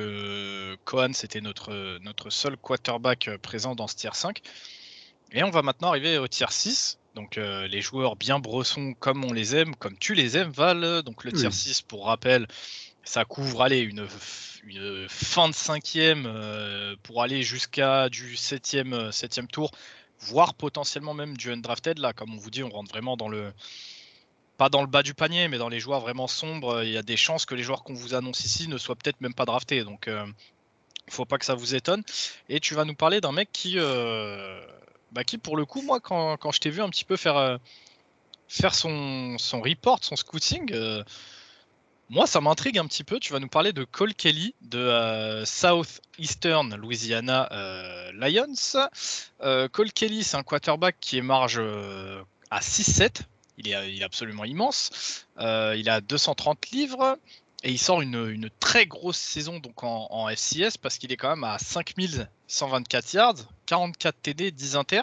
[0.85, 4.41] Cohen c'était notre, notre seul quarterback présent dans ce tier 5.
[5.31, 6.99] Et on va maintenant arriver au tier 6.
[7.15, 11.01] Donc les joueurs bien bressons comme on les aime, comme tu les aimes, Val.
[11.03, 12.45] Donc le tier 6, pour rappel,
[13.03, 14.05] ça couvre aller une,
[14.65, 16.29] une fin de cinquième
[17.03, 19.71] pour aller jusqu'à du septième, septième tour,
[20.19, 21.99] voire potentiellement même du undrafted.
[21.99, 23.53] Là, comme on vous dit, on rentre vraiment dans le
[24.57, 27.03] pas dans le bas du panier, mais dans les joueurs vraiment sombres, il y a
[27.03, 29.83] des chances que les joueurs qu'on vous annonce ici ne soient peut-être même pas draftés.
[29.83, 30.25] Donc, euh,
[31.09, 32.03] faut pas que ça vous étonne.
[32.49, 34.61] Et tu vas nous parler d'un mec qui, euh,
[35.11, 37.57] bah, qui, pour le coup, moi, quand, je t'ai vu un petit peu faire, euh,
[38.47, 40.73] faire son, son report, son scouting,
[42.09, 43.19] moi, ça m'intrigue un petit peu.
[43.19, 47.49] Tu vas nous parler de Cole Kelly de Southeastern Louisiana
[48.13, 48.53] Lions.
[49.71, 51.59] Cole Kelly, c'est un quarterback qui est marge
[52.51, 53.23] à 6-7
[53.57, 55.25] il est, absolument immense.
[55.39, 57.17] Euh, il a 230 livres
[57.63, 61.43] et il sort une, très grosse saison donc en, FCS parce qu'il est quand même
[61.43, 65.01] à 5124 yards, 44 TD, 10 inter.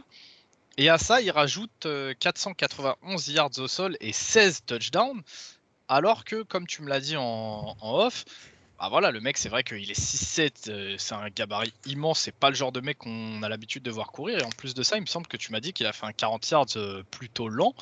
[0.78, 1.86] Et à ça, il rajoute
[2.18, 5.22] 491 euh, yards au sol et 16 touchdowns.
[5.88, 8.24] Alors que, comme tu me l'as dit en, off,
[8.78, 12.34] bah voilà, le mec, c'est vrai qu'il est 6-7, euh, c'est un gabarit immense, c'est
[12.34, 14.38] pas le genre de mec qu'on a l'habitude de voir courir.
[14.38, 16.06] Et en plus de ça, il me semble que tu m'as dit qu'il a fait
[16.06, 17.74] un 40 yards plutôt lent.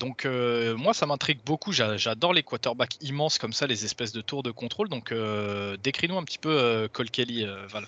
[0.00, 4.22] Donc euh, moi ça m'intrigue beaucoup, j'adore les quarterbacks immenses comme ça, les espèces de
[4.22, 4.88] tours de contrôle.
[4.88, 7.84] Donc euh, décris-nous un petit peu euh, Cole Kelly, Val.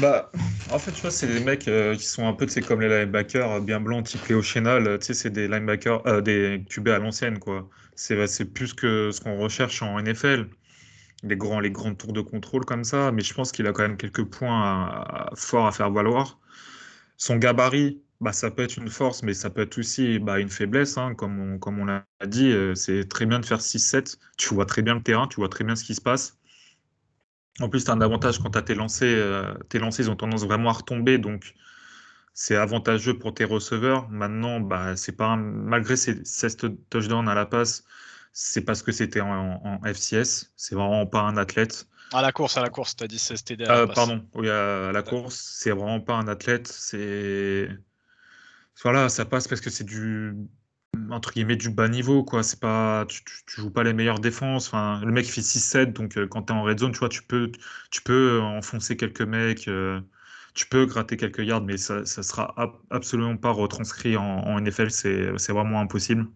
[0.00, 0.30] Bah,
[0.70, 2.88] en fait, tu vois, c'est des mecs qui sont un peu, tu sais, comme les
[2.88, 7.40] linebackers bien blancs, type Léo Chénal, tu sais, c'est des linebackers, des QB à l'ancienne,
[7.40, 7.68] quoi.
[7.96, 10.46] C'est plus que ce qu'on recherche en NFL,
[11.24, 13.82] les grands, les grands tours de contrôle comme ça, mais je pense qu'il a quand
[13.82, 16.38] même quelques points forts à faire valoir.
[17.16, 20.50] Son gabarit, bah, ça peut être une force, mais ça peut être aussi bah, une
[20.50, 20.98] faiblesse.
[20.98, 24.18] Hein, comme on, comme on l'a dit, euh, c'est très bien de faire 6-7.
[24.36, 26.38] Tu vois très bien le terrain, tu vois très bien ce qui se passe.
[27.60, 29.08] En plus, tu as un avantage quand tu as tes lancers.
[29.08, 31.16] Euh, tes lancers, ils ont tendance vraiment à retomber.
[31.16, 31.54] Donc,
[32.34, 34.08] c'est avantageux pour tes receveurs.
[34.10, 36.58] Maintenant, bah, c'est pas malgré ces 16
[36.90, 37.84] touchdowns à la passe,
[38.34, 40.52] c'est parce que c'était en, FCS.
[40.56, 41.86] C'est vraiment pas un athlète.
[42.12, 43.96] À la course, à la course, tu as dit 16 TD à la passe.
[43.96, 46.66] Pardon, oui, à la course, c'est vraiment pas un athlète.
[46.66, 47.68] C'est
[48.82, 50.34] voilà, ça passe parce que c'est du
[51.10, 52.42] entre guillemets du bas niveau quoi.
[52.42, 54.72] C'est pas tu, tu, joues pas les meilleures défenses.
[54.72, 57.22] Le mec fait 6-7 donc euh, quand tu es en red zone tu vois tu
[57.22, 57.50] peux
[57.90, 60.00] tu peux enfoncer quelques mecs euh,
[60.54, 62.54] tu peux gratter quelques yards mais ça, ça sera
[62.90, 66.26] absolument pas retranscrit en, NFL c'est vraiment impossible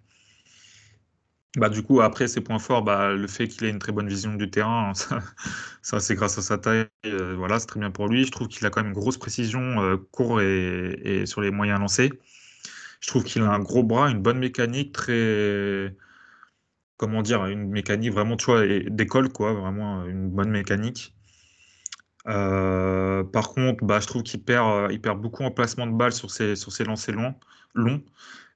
[1.57, 4.09] bah du coup après ses points forts bah le fait qu'il ait une très bonne
[4.09, 4.93] vision du terrain
[5.83, 8.49] ça, c'est grâce à sa taille euh, voilà c'est très bien pour lui je trouve
[8.49, 12.11] qu'il a quand même une grosse précision court et, sur les moyens lancés
[13.05, 15.95] je trouve qu'il a un gros bras, une bonne mécanique, très.
[16.97, 21.15] Comment dire, une mécanique vraiment, tu vois, d'école, quoi, vraiment une bonne mécanique.
[22.25, 26.31] par contre, bah, je trouve qu'il perd, il perd beaucoup en placement de balles sur
[26.31, 27.35] ses, sur ses lancers longs.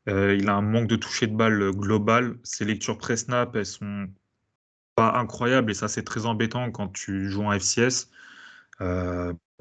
[0.06, 2.38] Il a un manque de toucher de balle global.
[2.42, 4.08] Ses lectures pré-snap, elles sont
[4.94, 8.10] pas incroyables et ça, c'est très embêtant quand tu joues en FCS.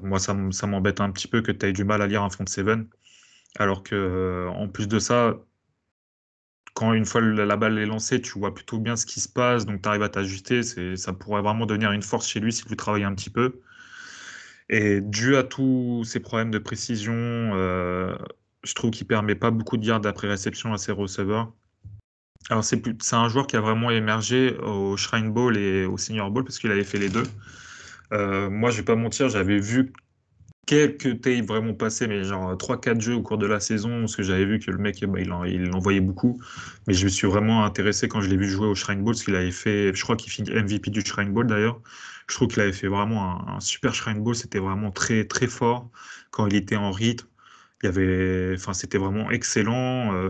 [0.00, 0.34] moi, ça,
[0.66, 2.88] m'embête un petit peu que tu aies du mal à lire un front seven.
[3.58, 5.36] Alors que, en plus de ça,
[6.78, 9.66] quand une fois la balle est lancée, tu vois plutôt bien ce qui se passe,
[9.66, 10.62] donc tu arrives à t'ajuster.
[10.62, 13.60] Ça pourrait vraiment devenir une force chez lui si tu travailles un petit peu.
[14.68, 18.16] Et dû à tous ces problèmes de précision, euh,
[18.62, 21.52] je trouve qu'il permet pas beaucoup de yards d'après réception à ses receveurs.
[22.50, 22.80] Alors c'est
[23.12, 26.70] un joueur qui a vraiment émergé au Shrine Bowl et au Senior Bowl parce qu'il
[26.70, 27.24] avait fait les deux.
[28.12, 29.92] Euh, moi, je vais pas mentir, j'avais vu
[30.66, 34.22] quelques tapes vraiment passés, mais genre 3-4 jeux au cours de la saison, parce que
[34.22, 36.40] j'avais vu que le mec, bah, il, en, il envoyait beaucoup.
[36.86, 39.24] Mais je me suis vraiment intéressé quand je l'ai vu jouer au Shrine Bowl, parce
[39.24, 41.80] qu'il avait fait, je crois qu'il finit MVP du Shrine Bowl d'ailleurs.
[42.28, 45.90] Je trouve qu'il avait fait vraiment un, super Shrine Bowl, c'était vraiment très très fort
[46.30, 47.26] quand il était en rythme.
[47.82, 50.14] Il y avait, enfin, c'était vraiment excellent.
[50.14, 50.28] Euh,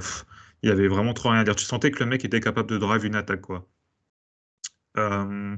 [0.62, 1.56] il y avait vraiment trop rien à dire.
[1.56, 3.66] Tu sentais que le mec était capable de drive une attaque, quoi.
[4.98, 5.56] Euh,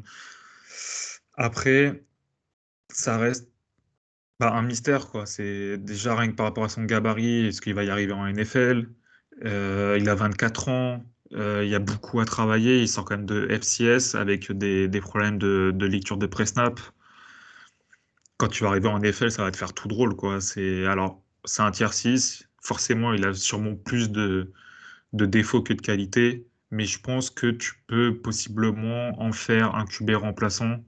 [1.37, 2.05] après,
[2.91, 3.51] ça reste
[4.41, 5.27] bah, un mystère, quoi.
[5.27, 8.27] C'est déjà rien que par rapport à son gabarit, est-ce qu'il va y arriver en
[8.27, 8.89] NFL?
[9.45, 12.81] Euh, il a 24 ans, il y a beaucoup à travailler.
[12.83, 16.81] Il sort quand même de FCS avec des, problèmes de, lecture de pré-snap.
[18.39, 20.41] Quand tu vas arriver en NFL, ça va te faire tout drôle, quoi.
[20.41, 22.49] C'est alors c'est un tier 6.
[22.63, 24.53] Forcément, il a sûrement plus de,
[25.13, 30.11] défauts que de qualité, mais je pense que tu peux possiblement en faire un QB
[30.17, 30.85] remplaçant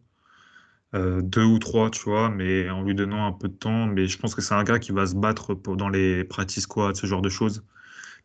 [0.95, 3.87] euh, deux ou trois, tu vois, mais en lui donnant un peu de temps.
[3.87, 6.95] Mais je pense que c'est un gars qui va se battre dans les practice squads,
[6.95, 7.65] ce genre de choses.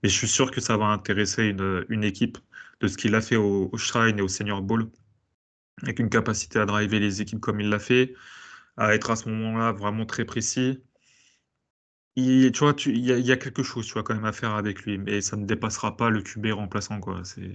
[0.04, 2.38] Mais je suis sûr que ça va intéresser une, une équipe
[2.82, 4.90] de ce qu'il a fait au, Shrine et au Senior Bowl,
[5.82, 8.13] avec une capacité à driver les équipes comme il l'a fait,
[8.78, 10.84] à être à ce moment-là vraiment très précis.
[12.19, 14.82] Il, tu vois, il y, a quelque chose, tu vois, quand même à faire avec
[14.82, 17.21] lui, mais ça ne dépassera pas le QB remplaçant, quoi.
[17.23, 17.51] C'est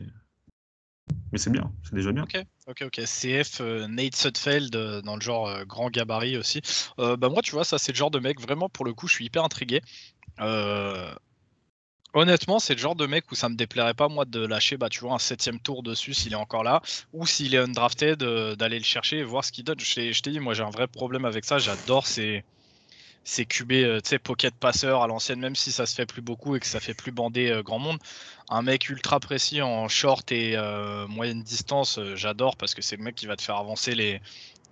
[1.32, 2.22] mais c'est bien, c'est déjà bien.
[2.22, 2.36] Ok,
[2.68, 3.00] ok, ok.
[3.04, 6.60] CF, euh, Nate Sudfeld, euh, dans le genre euh, grand gabarit aussi.
[6.96, 9.14] bah moi, tu vois, ça, c'est le genre de mec, vraiment, pour le coup, je
[9.14, 9.80] suis hyper intrigué.
[12.14, 14.90] Honnêtement, c'est le genre de mec où ça me déplairait pas, moi, de lâcher, bah,
[14.90, 16.82] tu vois, un septième tour dessus s'il est encore là,
[17.14, 19.80] ou s'il est undrafted, d'aller le chercher et voir ce qu'il donne.
[19.80, 21.58] Je t'ai dit, moi, j'ai un vrai problème avec ça.
[21.58, 22.44] J'adore ces
[23.24, 26.22] c'est QB, euh, tu sais, pocket passeur à l'ancienne, même si ça se fait plus
[26.22, 27.98] beaucoup et que ça fait plus bander euh, grand monde.
[28.48, 33.04] Un mec ultra précis en short et euh, moyenne distance, j'adore parce que c'est le
[33.04, 34.20] mec qui va te faire avancer les,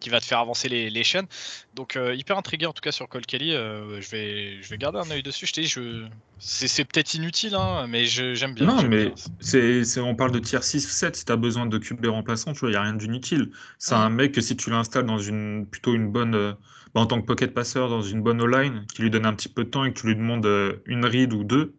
[0.00, 1.26] qui va te faire avancer les, chaînes.
[1.74, 3.52] Donc hyper intrigué en tout cas sur Cole Kelly.
[3.52, 5.46] je vais, je vais garder un œil dessus.
[5.46, 6.06] Je t'ai je...
[6.38, 8.66] c'est, peut-être inutile, hein, mais j'aime bien.
[8.66, 11.16] Non, mais C'est, on parle de tier 6, 7.
[11.16, 13.50] Si tu as besoin de QB remplaçant, tu vois, il n'y a rien d'inutile.
[13.78, 16.56] C'est un mec que si tu l'installes dans une plutôt une bonne
[16.94, 19.48] bah, en tant que pocket passeur dans une bonne O-line, qui lui donne un petit
[19.48, 21.76] peu de temps et que tu lui demandes euh, une read ou deux,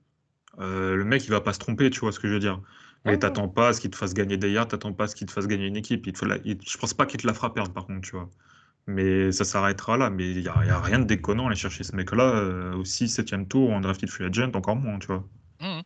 [0.59, 2.61] euh, le mec, il va pas se tromper, tu vois ce que je veux dire.
[3.05, 5.15] Mais t'attends pas à ce qu'il te fasse gagner des yards, t'attends pas à ce
[5.15, 6.05] qu'il te fasse gagner une équipe.
[6.05, 8.29] Il te je pense pas qu'il te la fera perdre, par contre, tu vois.
[8.87, 10.09] Mais ça s'arrêtera là.
[10.09, 13.09] Mais il n'y a, rien de déconnant à aller chercher ce mec-là euh, au 6,
[13.09, 15.27] 7 tour en drafted free agent, encore moins, tu vois.
[15.61, 15.81] Mmh.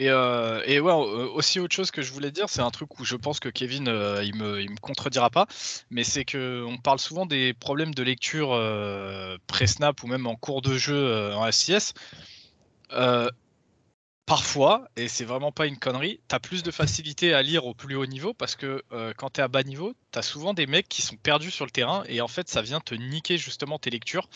[0.00, 2.98] Et, euh, et ouais, euh, aussi autre chose que je voulais dire, c'est un truc
[2.98, 5.46] où je pense que Kevin, euh, il, me, il me contredira pas,
[5.90, 8.58] mais c'est que on parle souvent des problèmes de lecture
[9.46, 11.92] pré-snap ou même en cours de jeu en SCS.
[14.24, 17.74] parfois, et c'est vraiment pas une connerie, tu as plus de facilité à lire au
[17.74, 18.82] plus haut niveau parce que
[19.18, 21.66] quand tu es à bas niveau, tu as souvent des mecs qui sont perdus sur
[21.66, 24.30] le terrain et en fait ça vient te niquer justement tes lectures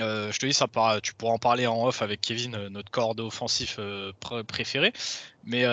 [0.00, 0.66] euh, je te dis, ça
[1.02, 4.12] tu pourras en parler en off avec Kevin, euh, notre corde offensif euh,
[4.46, 4.92] préféré.
[5.44, 5.64] Mais,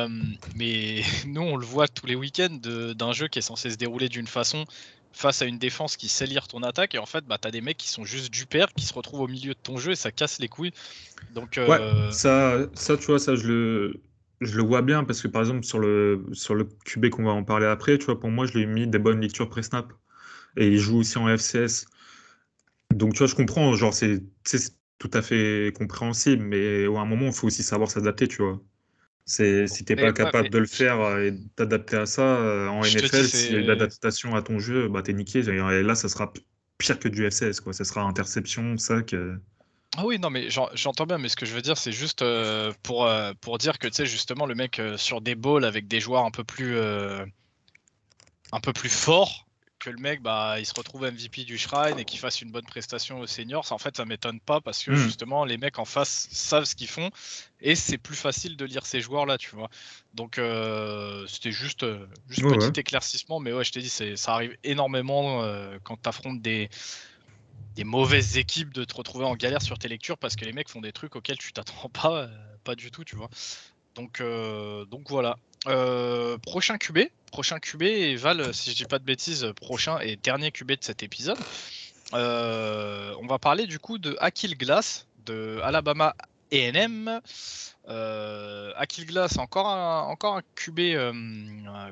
[0.56, 2.58] mais nous, on le voit tous les week-ends
[2.96, 4.66] d'un jeu qui est censé se dérouler d'une façon
[5.14, 6.96] face à une défense qui sait lire ton attaque.
[6.96, 8.94] Et en fait, bah, tu as des mecs qui sont juste du père, qui se
[8.94, 10.74] retrouvent au milieu de ton jeu et ça casse les couilles.
[11.34, 14.02] Donc, ouais, ça, ça, tu vois, ça, je le,
[14.42, 17.32] je le vois bien parce que par exemple, sur le, sur le QB qu'on va
[17.32, 19.92] en parler après, tu vois, pour moi, je lui ai mis des bonnes lectures pré-snap.
[20.56, 21.86] Et il joue aussi en FCS.
[22.94, 24.22] Donc, tu vois, je comprends, genre, c'est
[25.00, 28.60] tout à fait compréhensible, mais à un moment, il faut aussi savoir s'adapter, tu vois.
[29.30, 32.80] C'est si t'es pas capable de le faire euh, et d'adapter à ça euh, en
[32.80, 35.40] NFL, s'il y a une adaptation à ton jeu, bah t'es niqué.
[35.40, 36.32] Et là, ça sera
[36.78, 37.74] pire que du FCS, quoi.
[37.74, 39.14] Ça sera interception, sac.
[39.14, 39.36] Euh.
[39.98, 42.24] Ah oui, non, mais j'entends bien, mais ce que je veux dire, c'est juste
[42.84, 43.10] pour,
[43.42, 46.32] pour dire que, tu sais, justement, le mec sur des balls avec des joueurs un
[46.32, 49.47] peu plus, un peu plus forts,
[49.80, 52.66] que le mec bah, il se retrouve MVP du Shrine et qu'il fasse une bonne
[52.66, 54.96] prestation au senior, ça, en fait ça m'étonne pas parce que hmm.
[54.96, 57.10] justement les mecs en face savent ce qu'ils font
[57.62, 59.70] et c'est plus facile de lire ces joueurs là, tu vois.
[60.14, 64.58] Donc euh, c'était juste, euh, juste petit éclaircissement, mais ouais, je t'ai dit, ça arrive
[64.64, 66.70] énormément euh, quand tu affrontes des,
[67.76, 70.70] des mauvaises équipes de te retrouver en galère sur tes lectures parce que les mecs
[70.70, 72.28] font des trucs auxquels tu t'attends pas,
[72.64, 73.30] pas du tout, tu vois.
[73.98, 74.22] Donc,
[74.90, 75.38] donc voilà.
[76.44, 77.00] prochain QB,
[77.32, 80.78] prochain QB et Val, si je dis pas de bêtises, prochain et dernier QB de
[80.82, 81.38] cet épisode.
[82.14, 86.16] on va parler du coup de Akil Glass de Alabama
[86.52, 87.22] A&M.
[87.90, 91.14] Euh, Akil Glass, encore un, encore QB euh,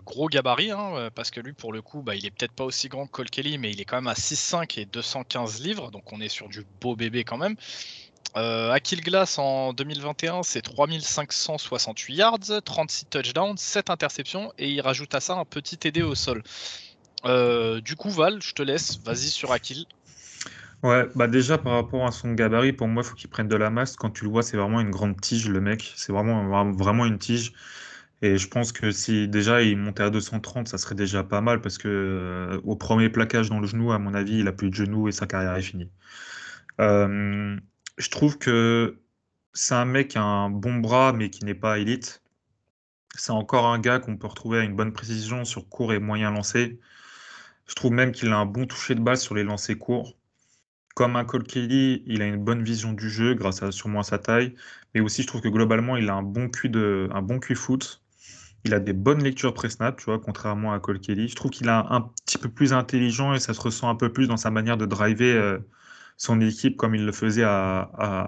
[0.05, 2.89] gros gabarit, hein, parce que lui, pour le coup, bah, il est peut-être pas aussi
[2.89, 6.11] grand que Cole Kelly, mais il est quand même à 6,5 et 215 livres, donc
[6.11, 7.55] on est sur du beau bébé quand même.
[8.37, 15.15] Euh, Akil Glass en 2021, c'est 3568 yards, 36 touchdowns, 7 interceptions, et il rajoute
[15.15, 16.43] à ça un petit TD au sol.
[17.25, 19.85] Euh, du coup, Val, je te laisse, vas-y sur Akil.
[20.83, 23.55] Ouais, bah déjà par rapport à son gabarit, pour moi, il faut qu'il prenne de
[23.55, 23.95] la masse.
[23.95, 25.93] Quand tu le vois, c'est vraiment une grande tige, le mec.
[25.95, 27.53] C'est vraiment, vraiment une tige.
[28.21, 31.61] Et je pense que si déjà il montait à 230, ça serait déjà pas mal
[31.61, 34.69] parce que euh, au premier plaquage dans le genou, à mon avis, il a plus
[34.69, 35.89] de genou et sa carrière est finie.
[36.81, 37.57] Euh,
[37.97, 38.99] je trouve que
[39.53, 42.21] c'est un mec qui a un bon bras mais qui n'est pas élite.
[43.15, 46.31] C'est encore un gars qu'on peut retrouver à une bonne précision sur court et moyen
[46.31, 46.79] lancé.
[47.67, 50.15] Je trouve même qu'il a un bon toucher de balle sur les lancers courts
[50.95, 54.03] comme un Cole Kelly, il a une bonne vision du jeu grâce à sûrement à
[54.03, 54.55] sa taille,
[54.93, 58.01] mais aussi je trouve que globalement il a un bon cul de, un bon foot.
[58.63, 61.27] Il a des bonnes lectures pré-snap, tu vois, contrairement à Cole Kelly.
[61.27, 64.11] Je trouve qu'il est un petit peu plus intelligent et ça se ressent un peu
[64.11, 65.59] plus dans sa manière de driver euh,
[66.17, 67.81] son équipe comme il le faisait à,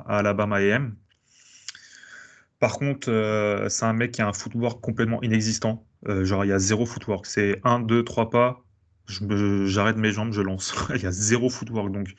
[0.08, 0.96] Alabama AM.
[2.60, 5.86] Par contre, euh, c'est un mec qui a un footwork complètement inexistant.
[6.08, 7.26] Euh, genre, il y a zéro footwork.
[7.26, 8.64] C'est un, deux, trois pas,
[9.08, 10.74] j'arrête mes jambes, je lance.
[10.96, 11.92] il y a zéro footwork.
[11.92, 12.16] Donc,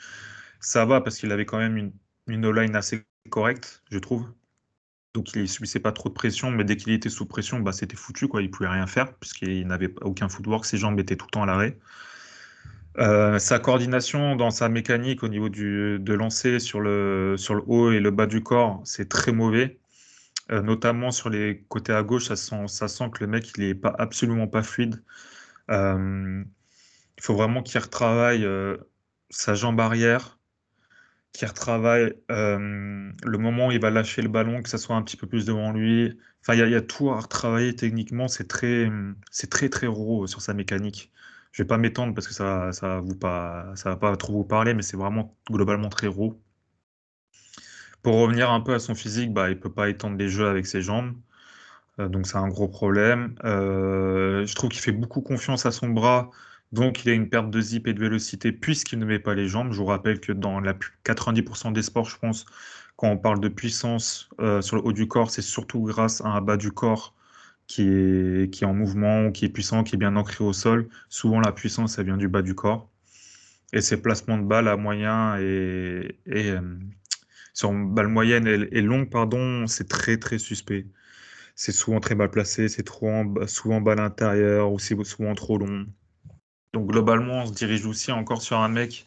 [0.61, 1.93] ça va parce qu'il avait quand même une,
[2.29, 4.27] une line assez correcte, je trouve.
[5.15, 7.73] Donc il ne subissait pas trop de pression, mais dès qu'il était sous pression, bah,
[7.73, 8.43] c'était foutu, quoi.
[8.43, 11.43] il ne pouvait rien faire, puisqu'il n'avait aucun footwork, ses jambes étaient tout le temps
[11.43, 11.79] à l'arrêt.
[12.99, 17.63] Euh, sa coordination dans sa mécanique au niveau du, de lancer sur le, sur le
[17.67, 19.79] haut et le bas du corps, c'est très mauvais.
[20.51, 23.67] Euh, notamment sur les côtés à gauche, ça sent, ça sent que le mec, il
[23.69, 25.03] n'est pas, absolument pas fluide.
[25.71, 26.45] Euh,
[27.19, 28.47] il faut vraiment qu'il retravaille
[29.31, 30.39] sa jambe arrière,
[31.33, 35.03] qui retravaille euh, le moment où il va lâcher le ballon, que ça soit un
[35.03, 36.19] petit peu plus devant lui.
[36.43, 38.29] Enfin, il y, a tout à retravailler techniquement.
[38.29, 38.91] C'est très,
[39.31, 41.13] c'est très très raw sur sa mécanique.
[41.53, 42.71] Je vais pas m'étendre parce que ça,
[43.21, 46.41] pas, ça va pas trop vous parler, mais c'est vraiment globalement très raw.
[48.03, 50.67] Pour revenir un peu à son physique, bah, il peut pas étendre les jeux avec
[50.67, 51.15] ses jambes.
[52.01, 53.35] Euh, donc c'est un gros problème.
[53.45, 56.31] Euh, je trouve qu'il fait beaucoup confiance à son bras
[56.73, 59.49] donc, il a une perte de zip et de vélocité puisqu'il ne met pas les
[59.49, 59.73] jambes.
[59.73, 62.45] Je vous rappelle que dans la 90% des sports, je pense,
[62.97, 66.29] quand on parle de puissance euh, sur le haut du corps, c'est surtout grâce à
[66.29, 67.15] un bas du corps
[67.69, 70.89] qui est, qui est en mouvement, qui est puissant, qui est bien ancré au sol.
[71.09, 72.91] Souvent, la puissance, ça vient du bas du corps.
[73.73, 76.61] Et ses placements de balles à moyen et, et euh,
[77.53, 80.87] sur balle moyenne et, longue, pardon, c'est très très suspect.
[81.55, 85.87] C'est souvent très mal placé, c'est trop souvent balle intérieure ou c'est souvent trop long.
[86.73, 89.07] Donc globalement, on se dirige aussi encore sur un mec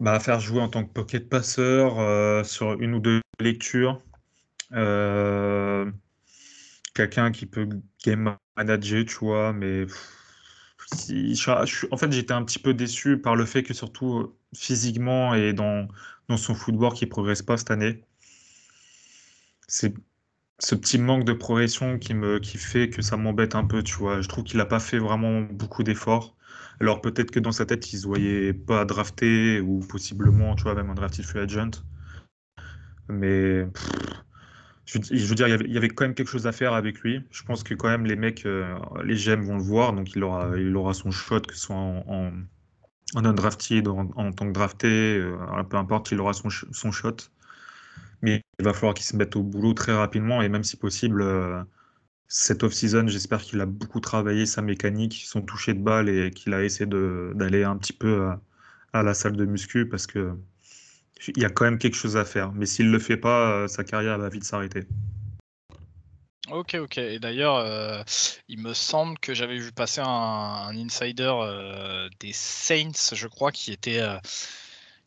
[0.00, 4.00] bah, à faire jouer en tant que pocket passeur euh, sur une ou deux lectures.
[4.72, 5.90] Euh,
[6.94, 7.68] quelqu'un qui peut
[8.04, 9.86] game manager, tu vois, mais
[11.90, 15.88] en fait, j'étais un petit peu déçu par le fait que surtout physiquement et dans,
[16.28, 18.04] dans son footwork, il progresse pas cette année.
[19.66, 19.94] C'est
[20.60, 23.94] ce petit manque de progression qui me qui fait que ça m'embête un peu, tu
[23.96, 24.20] vois.
[24.20, 26.36] Je trouve qu'il n'a pas fait vraiment beaucoup d'efforts.
[26.80, 30.74] Alors peut-être que dans sa tête, il se voyait pas drafté ou possiblement, tu vois,
[30.74, 31.70] même un drafted free agent.
[33.08, 33.66] Mais
[34.86, 37.22] je, veux dire, il y, avait, quand même quelque chose à faire avec lui.
[37.30, 40.22] Je pense que quand même les mecs, euh, les GM vont le voir, donc il
[40.22, 42.32] aura, il aura son shot, que ce soit en,
[43.14, 47.16] en, undrafted, en, en, tant que drafté, euh, peu importe, il aura son, son shot.
[48.22, 51.22] Mais il va falloir qu'il se mette au boulot très rapidement et même si possible,
[51.22, 51.62] euh,
[52.28, 56.54] cette off-season, j'espère qu'il a beaucoup travaillé sa mécanique, son toucher de balle et qu'il
[56.54, 58.30] a essayé d'aller un petit peu
[58.92, 60.34] à, la salle de muscu parce que
[61.28, 62.52] il y a quand même quelque chose à faire.
[62.52, 64.84] Mais s'il ne le fait pas, euh, sa carrière va vite s'arrêter.
[66.50, 66.98] Ok, ok.
[66.98, 68.02] Et d'ailleurs, euh,
[68.48, 71.32] il me semble que j'avais vu passer un, insider
[72.20, 74.02] des Saints, je crois, qui était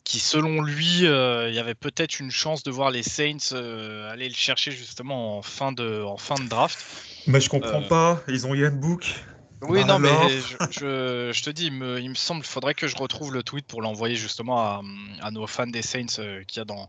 [0.08, 4.10] qui selon lui, euh, il y avait peut-être une chance de voir les Saints euh,
[4.10, 6.80] aller le chercher justement en fin de, en fin de draft.
[7.28, 9.16] Mais je comprends euh, pas, ils ont Yann Book.
[9.62, 10.10] Oui, non, mais
[10.72, 13.82] je, te dis, il me, il me semble, faudrait que je retrouve le tweet pour
[13.82, 14.82] l'envoyer justement à,
[15.22, 16.06] à, nos fans des Saints
[16.48, 16.88] qu'il y a dans,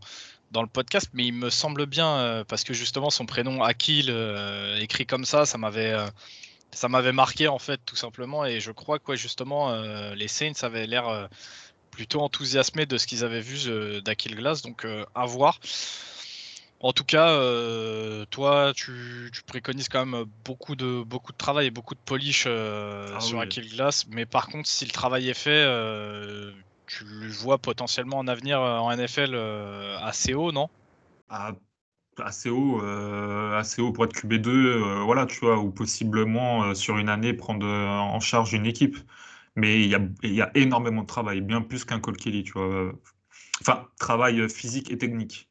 [0.51, 4.15] dans le podcast, mais il me semble bien, parce que justement son prénom Akil,
[4.81, 5.97] écrit comme ça, ça m'avait
[6.71, 9.75] ça m'avait marqué en fait tout simplement, et je crois que justement
[10.15, 11.29] les Saints avaient l'air
[11.91, 15.59] plutôt enthousiasmés de ce qu'ils avaient vu d'Akil Glass, donc à voir.
[16.81, 17.37] En tout cas,
[18.31, 23.21] toi, tu, préconises quand même beaucoup de, beaucoup de travail et beaucoup de polish ah
[23.21, 25.65] sur Akil Glass, mais par contre, si le travail est fait,
[26.87, 29.35] tu le vois potentiellement en avenir en NFL
[30.01, 30.69] assez haut, non?
[31.29, 31.53] Ah,
[32.19, 37.35] assez haut, assez haut pour être QB2, voilà, tu vois, ou possiblement sur une année
[37.35, 38.99] prendre en charge une équipe.
[39.57, 42.53] Mais il y a, y a, énormément de travail, bien plus qu'un Cole Kelly, tu
[42.53, 42.93] vois.
[43.61, 45.48] Enfin, travail physique et technique.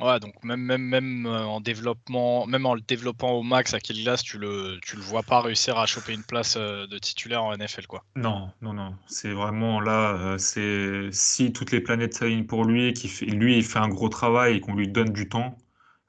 [0.00, 3.78] Ouais, donc même, même, même euh, en développement, même en le développant au max à
[3.78, 7.44] Glass, tu le, tu le vois pas réussir à choper une place euh, de titulaire
[7.44, 8.02] en NFL, quoi.
[8.16, 8.94] Non, non, non.
[9.06, 13.58] C'est vraiment là, euh, c'est si toutes les planètes s'alignent pour lui, qui fait, lui,
[13.58, 15.58] il fait un gros travail et qu'on lui donne du temps,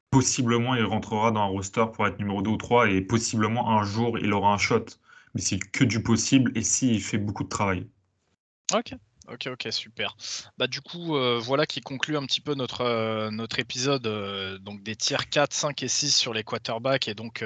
[0.09, 3.83] possiblement il rentrera dans un roster pour être numéro 2 ou 3 et possiblement un
[3.83, 4.85] jour il aura un shot.
[5.35, 7.87] Mais c'est que du possible et s'il fait beaucoup de travail.
[8.73, 8.93] Ok,
[9.33, 10.15] Ok, ok, super.
[10.57, 14.57] Bah, du coup, euh, voilà qui conclut un petit peu notre, euh, notre épisode euh,
[14.57, 17.43] donc des tiers 4, 5 et 6 sur les quarterbacks et donc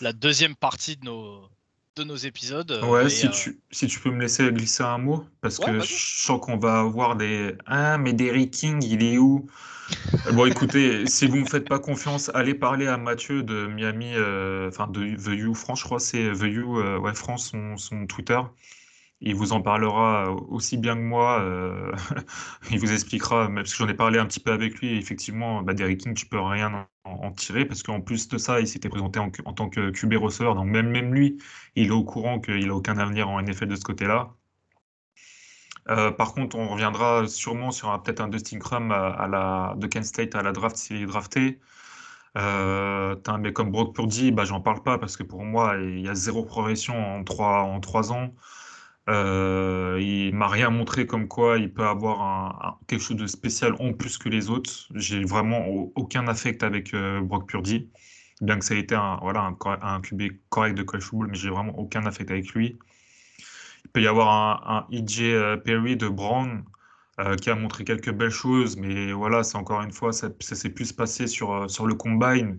[0.00, 1.48] la deuxième partie de nos,
[1.96, 2.80] de nos épisodes.
[2.82, 6.40] Ouais, si, tu, si tu peux me laisser glisser un mot, parce que je sens
[6.40, 7.54] qu'on va avoir des.
[7.66, 9.46] Ah, mais Derrick King, il est où?
[10.32, 14.14] Bon, écoutez, si vous ne me faites pas confiance, allez parler à Mathieu de Miami,
[14.68, 18.40] enfin de The You France, je crois, c'est The You, ouais, France, son, son Twitter.
[19.24, 21.40] Il vous en parlera aussi bien que moi.
[21.40, 21.92] Euh,
[22.70, 24.96] il vous expliquera, parce que j'en ai parlé un petit peu avec lui.
[24.96, 28.66] effectivement, bah, Derrick King, tu peux rien en, tirer parce qu'en plus de ça, il
[28.66, 30.56] s'était présenté en, tant que QB receveur.
[30.56, 31.38] Donc même, lui,
[31.76, 34.34] il est au courant qu'il n'a aucun avenir en NFL de ce côté-là.
[35.88, 40.42] Euh, par contre, on reviendra sûrement sur peut-être un Dustin Crum de Kent State à
[40.42, 41.60] la draft s'il est drafté.
[42.38, 46.08] Euh, mec comme Brock Purdy, bah, j'en parle pas parce que pour moi, il y
[46.08, 48.34] a zéro progression en trois, en trois ans.
[49.08, 53.92] Euh, il m'a rien montré comme quoi il peut avoir quelque chose de spécial en
[53.92, 54.88] plus que les autres.
[54.94, 57.90] J'ai vraiment aucun affect avec euh, Brock Purdy,
[58.40, 61.50] bien que ça ait été un, voilà, un, QB correct de college football, mais j'ai
[61.50, 62.78] vraiment aucun affect avec lui.
[63.84, 66.64] Il peut y avoir un, EJ euh, Perry de Brown
[67.40, 70.70] qui a montré quelques belles choses, mais voilà, c'est encore une fois, ça, ça s'est
[70.70, 72.58] plus passé sur, sur le combine.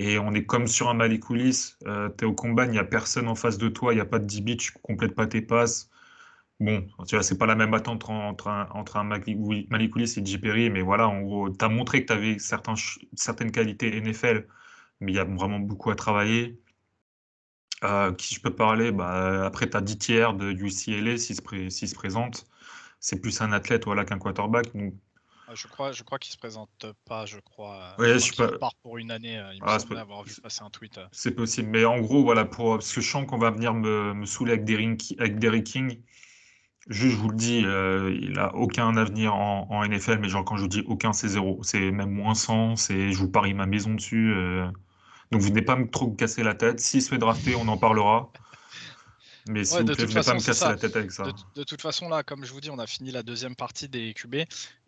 [0.00, 2.84] Et on est comme sur un Malikoulis, euh, tu es au combat, il n'y a
[2.84, 5.26] personne en face de toi, il n'y a pas de 10 bits, tu complètes pas
[5.26, 5.90] tes passes.
[6.60, 10.70] Bon, tu vois, c'est pas la même attente entre un, entre un Malikoulis et Perry,
[10.70, 14.46] mais voilà, en gros, tu as montré que tu avais certaines qualités NFL,
[15.00, 16.58] mais il y a vraiment beaucoup à travailler.
[17.84, 21.86] Euh, qui je peux parler bah, Après, tu as 10 tiers de UCLA s'il se,
[21.86, 22.46] se, présente.
[23.00, 24.72] C'est plus un athlète voilà, qu'un quarterback.
[25.54, 27.94] Je crois, je crois qu'il se présente pas, je crois.
[27.98, 28.58] Ouais, je, pas...
[28.58, 29.38] part pour une année.
[29.38, 30.98] Euh, il me ah, semble avoir vu passer un tweet.
[30.98, 31.06] Euh.
[31.12, 34.14] C'est possible, mais en gros, voilà, pour parce que je sens qu'on va venir me,
[34.14, 36.00] me saouler avec Derrick, avec Derrick King.
[36.88, 40.44] Juste, je vous le dis, euh, il a aucun avenir en, en, NFL, mais genre
[40.44, 41.62] quand je vous dis aucun, c'est zéro.
[41.62, 44.34] C'est même moins 100, c'est je vous parie ma maison dessus.
[45.30, 46.80] Donc vous venez pas me trop casser la tête.
[46.80, 48.32] S'il se fait drafter, on en parlera.
[49.50, 51.24] Mais s'il vous plaît, ne pas me casser la tête avec ça.
[51.56, 54.14] De, toute façon, là, comme je vous dis, on a fini la deuxième partie des
[54.14, 54.36] QB.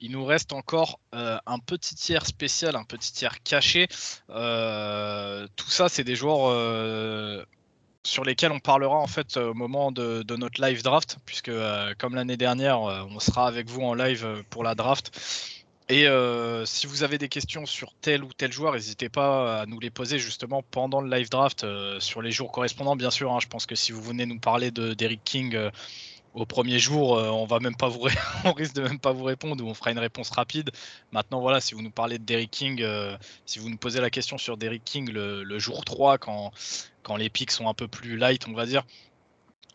[0.01, 3.89] Il nous reste encore euh, un petit tiers spécial, un petit tiers caché.
[4.31, 7.45] Euh, tout ça, c'est des joueurs euh,
[8.05, 11.53] sur lesquels on parlera en fait au moment de, de notre live draft, puisque
[11.99, 15.11] comme l'année dernière, on sera avec vous en live pour la draft.
[15.89, 19.67] Et euh, si vous avez des questions sur tel ou tel joueur, n'hésitez pas à
[19.67, 23.33] nous les poser justement pendant le live draft euh, sur les jours correspondants, bien sûr.
[23.33, 23.41] Hein.
[23.41, 25.71] je pense que si vous venez nous parler d'Eric King euh,
[26.35, 28.07] au premier jour, on va même pas vous
[28.45, 30.71] on risque de même pas vous répondre ou on fera une réponse rapide.
[31.11, 32.83] Maintenant, voilà, si vous nous parlez de Derrick King,
[33.45, 36.51] si vous nous posez la question sur Derrick King le, le jour 3, quand,
[37.03, 38.85] quand les pics sont un peu plus light, on va dire,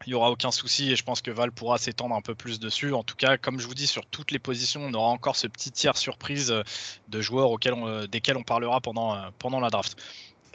[0.05, 2.59] il n'y aura aucun souci et je pense que Val pourra s'étendre un peu plus
[2.59, 2.93] dessus.
[2.93, 5.47] En tout cas, comme je vous dis, sur toutes les positions, on aura encore ce
[5.47, 6.63] petit tiers surprise euh,
[7.07, 9.97] de joueurs auxquels euh, desquels on parlera pendant, euh, pendant la draft.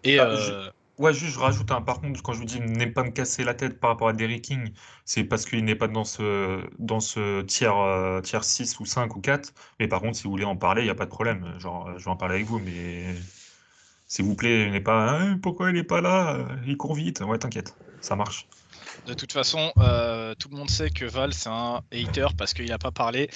[0.04, 0.36] Et bah,
[0.98, 1.80] Ouais, juste je rajoute un.
[1.80, 4.12] Par contre, quand je vous dis ne pas me casser la tête par rapport à
[4.12, 4.72] Derrick King,
[5.04, 9.20] c'est parce qu'il n'est pas dans ce, dans ce tiers, tiers 6 ou 5 ou
[9.20, 9.52] 4.
[9.80, 11.54] Mais par contre, si vous voulez en parler, il n'y a pas de problème.
[11.58, 13.06] Genre, je vais en parler avec vous, mais
[14.06, 15.10] s'il vous plaît, n'est pas.
[15.10, 16.38] Hein, pourquoi il n'est pas là?
[16.66, 17.22] Il court vite.
[17.22, 18.46] Ouais, t'inquiète, ça marche.
[19.06, 22.68] De toute façon, euh, tout le monde sait que Val, c'est un hater parce qu'il
[22.68, 23.28] n'a pas parlé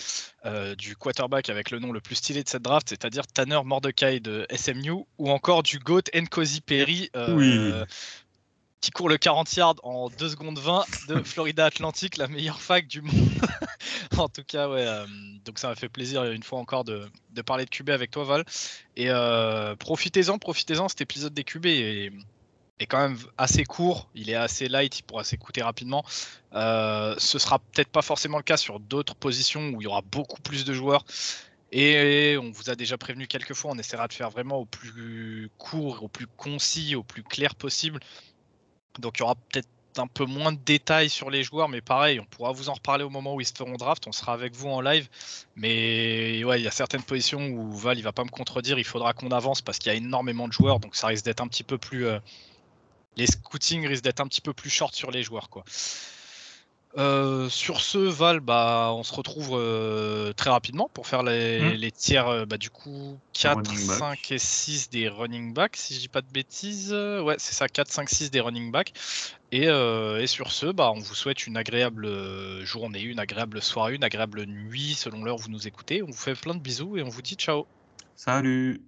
[0.44, 4.20] euh, du quarterback avec le nom le plus stylé de cette draft, c'est-à-dire Tanner Mordecai
[4.20, 7.84] de SMU, ou encore du GOAT Nkosi Perry, euh,
[8.80, 12.86] qui court le 40 yards en 2 secondes 20 de Florida Atlantic, la meilleure fac
[12.86, 13.28] du monde.
[14.16, 14.86] en tout cas, ouais,
[15.44, 17.10] donc ça m'a fait plaisir une fois encore de,
[17.44, 18.44] parler de QB avec toi, Val.
[18.94, 19.08] Et
[19.80, 21.66] profitez-en, profitez-en, cet épisode des QB
[22.78, 26.04] est quand même assez court, il est assez light, il pourra s'écouter rapidement.
[26.54, 30.02] Euh, ce sera peut-être pas forcément le cas sur d'autres positions où il y aura
[30.02, 31.04] beaucoup plus de joueurs.
[31.72, 35.50] Et on vous a déjà prévenu quelques fois, on essaiera de faire vraiment au plus
[35.58, 38.00] court, au plus concis, au plus clair possible.
[38.98, 39.68] Donc il y aura peut-être
[39.98, 43.04] un peu moins de détails sur les joueurs, mais pareil, on pourra vous en reparler
[43.04, 44.06] au moment où ils se feront draft.
[44.06, 45.08] On sera avec vous en live.
[45.56, 48.78] Mais ouais, il y a certaines positions où Val il va pas me contredire.
[48.78, 51.40] Il faudra qu'on avance parce qu'il y a énormément de joueurs, donc ça risque d'être
[51.40, 52.06] un petit peu plus.
[52.06, 52.18] Euh,
[53.16, 55.64] les scootings risquent d'être un petit peu plus short sur les joueurs, quoi.
[56.98, 61.90] Euh, sur ce, Val, bah, on se retrouve euh, très rapidement pour faire les, hmm.
[61.90, 66.08] tiers, euh, bah, du coup, 4, 5 et 6 des running backs, si je dis
[66.08, 66.92] pas de bêtises.
[66.92, 68.94] Ouais, c'est ça, 4, 5, 6 des running backs.
[69.52, 69.66] Et,
[70.26, 72.08] sur ce, bah, on vous souhaite une agréable
[72.64, 76.02] journée, une agréable soirée, une agréable nuit selon l'heure où vous nous écoutez.
[76.02, 77.66] On vous fait plein de bisous et on vous dit ciao.
[78.14, 78.86] Salut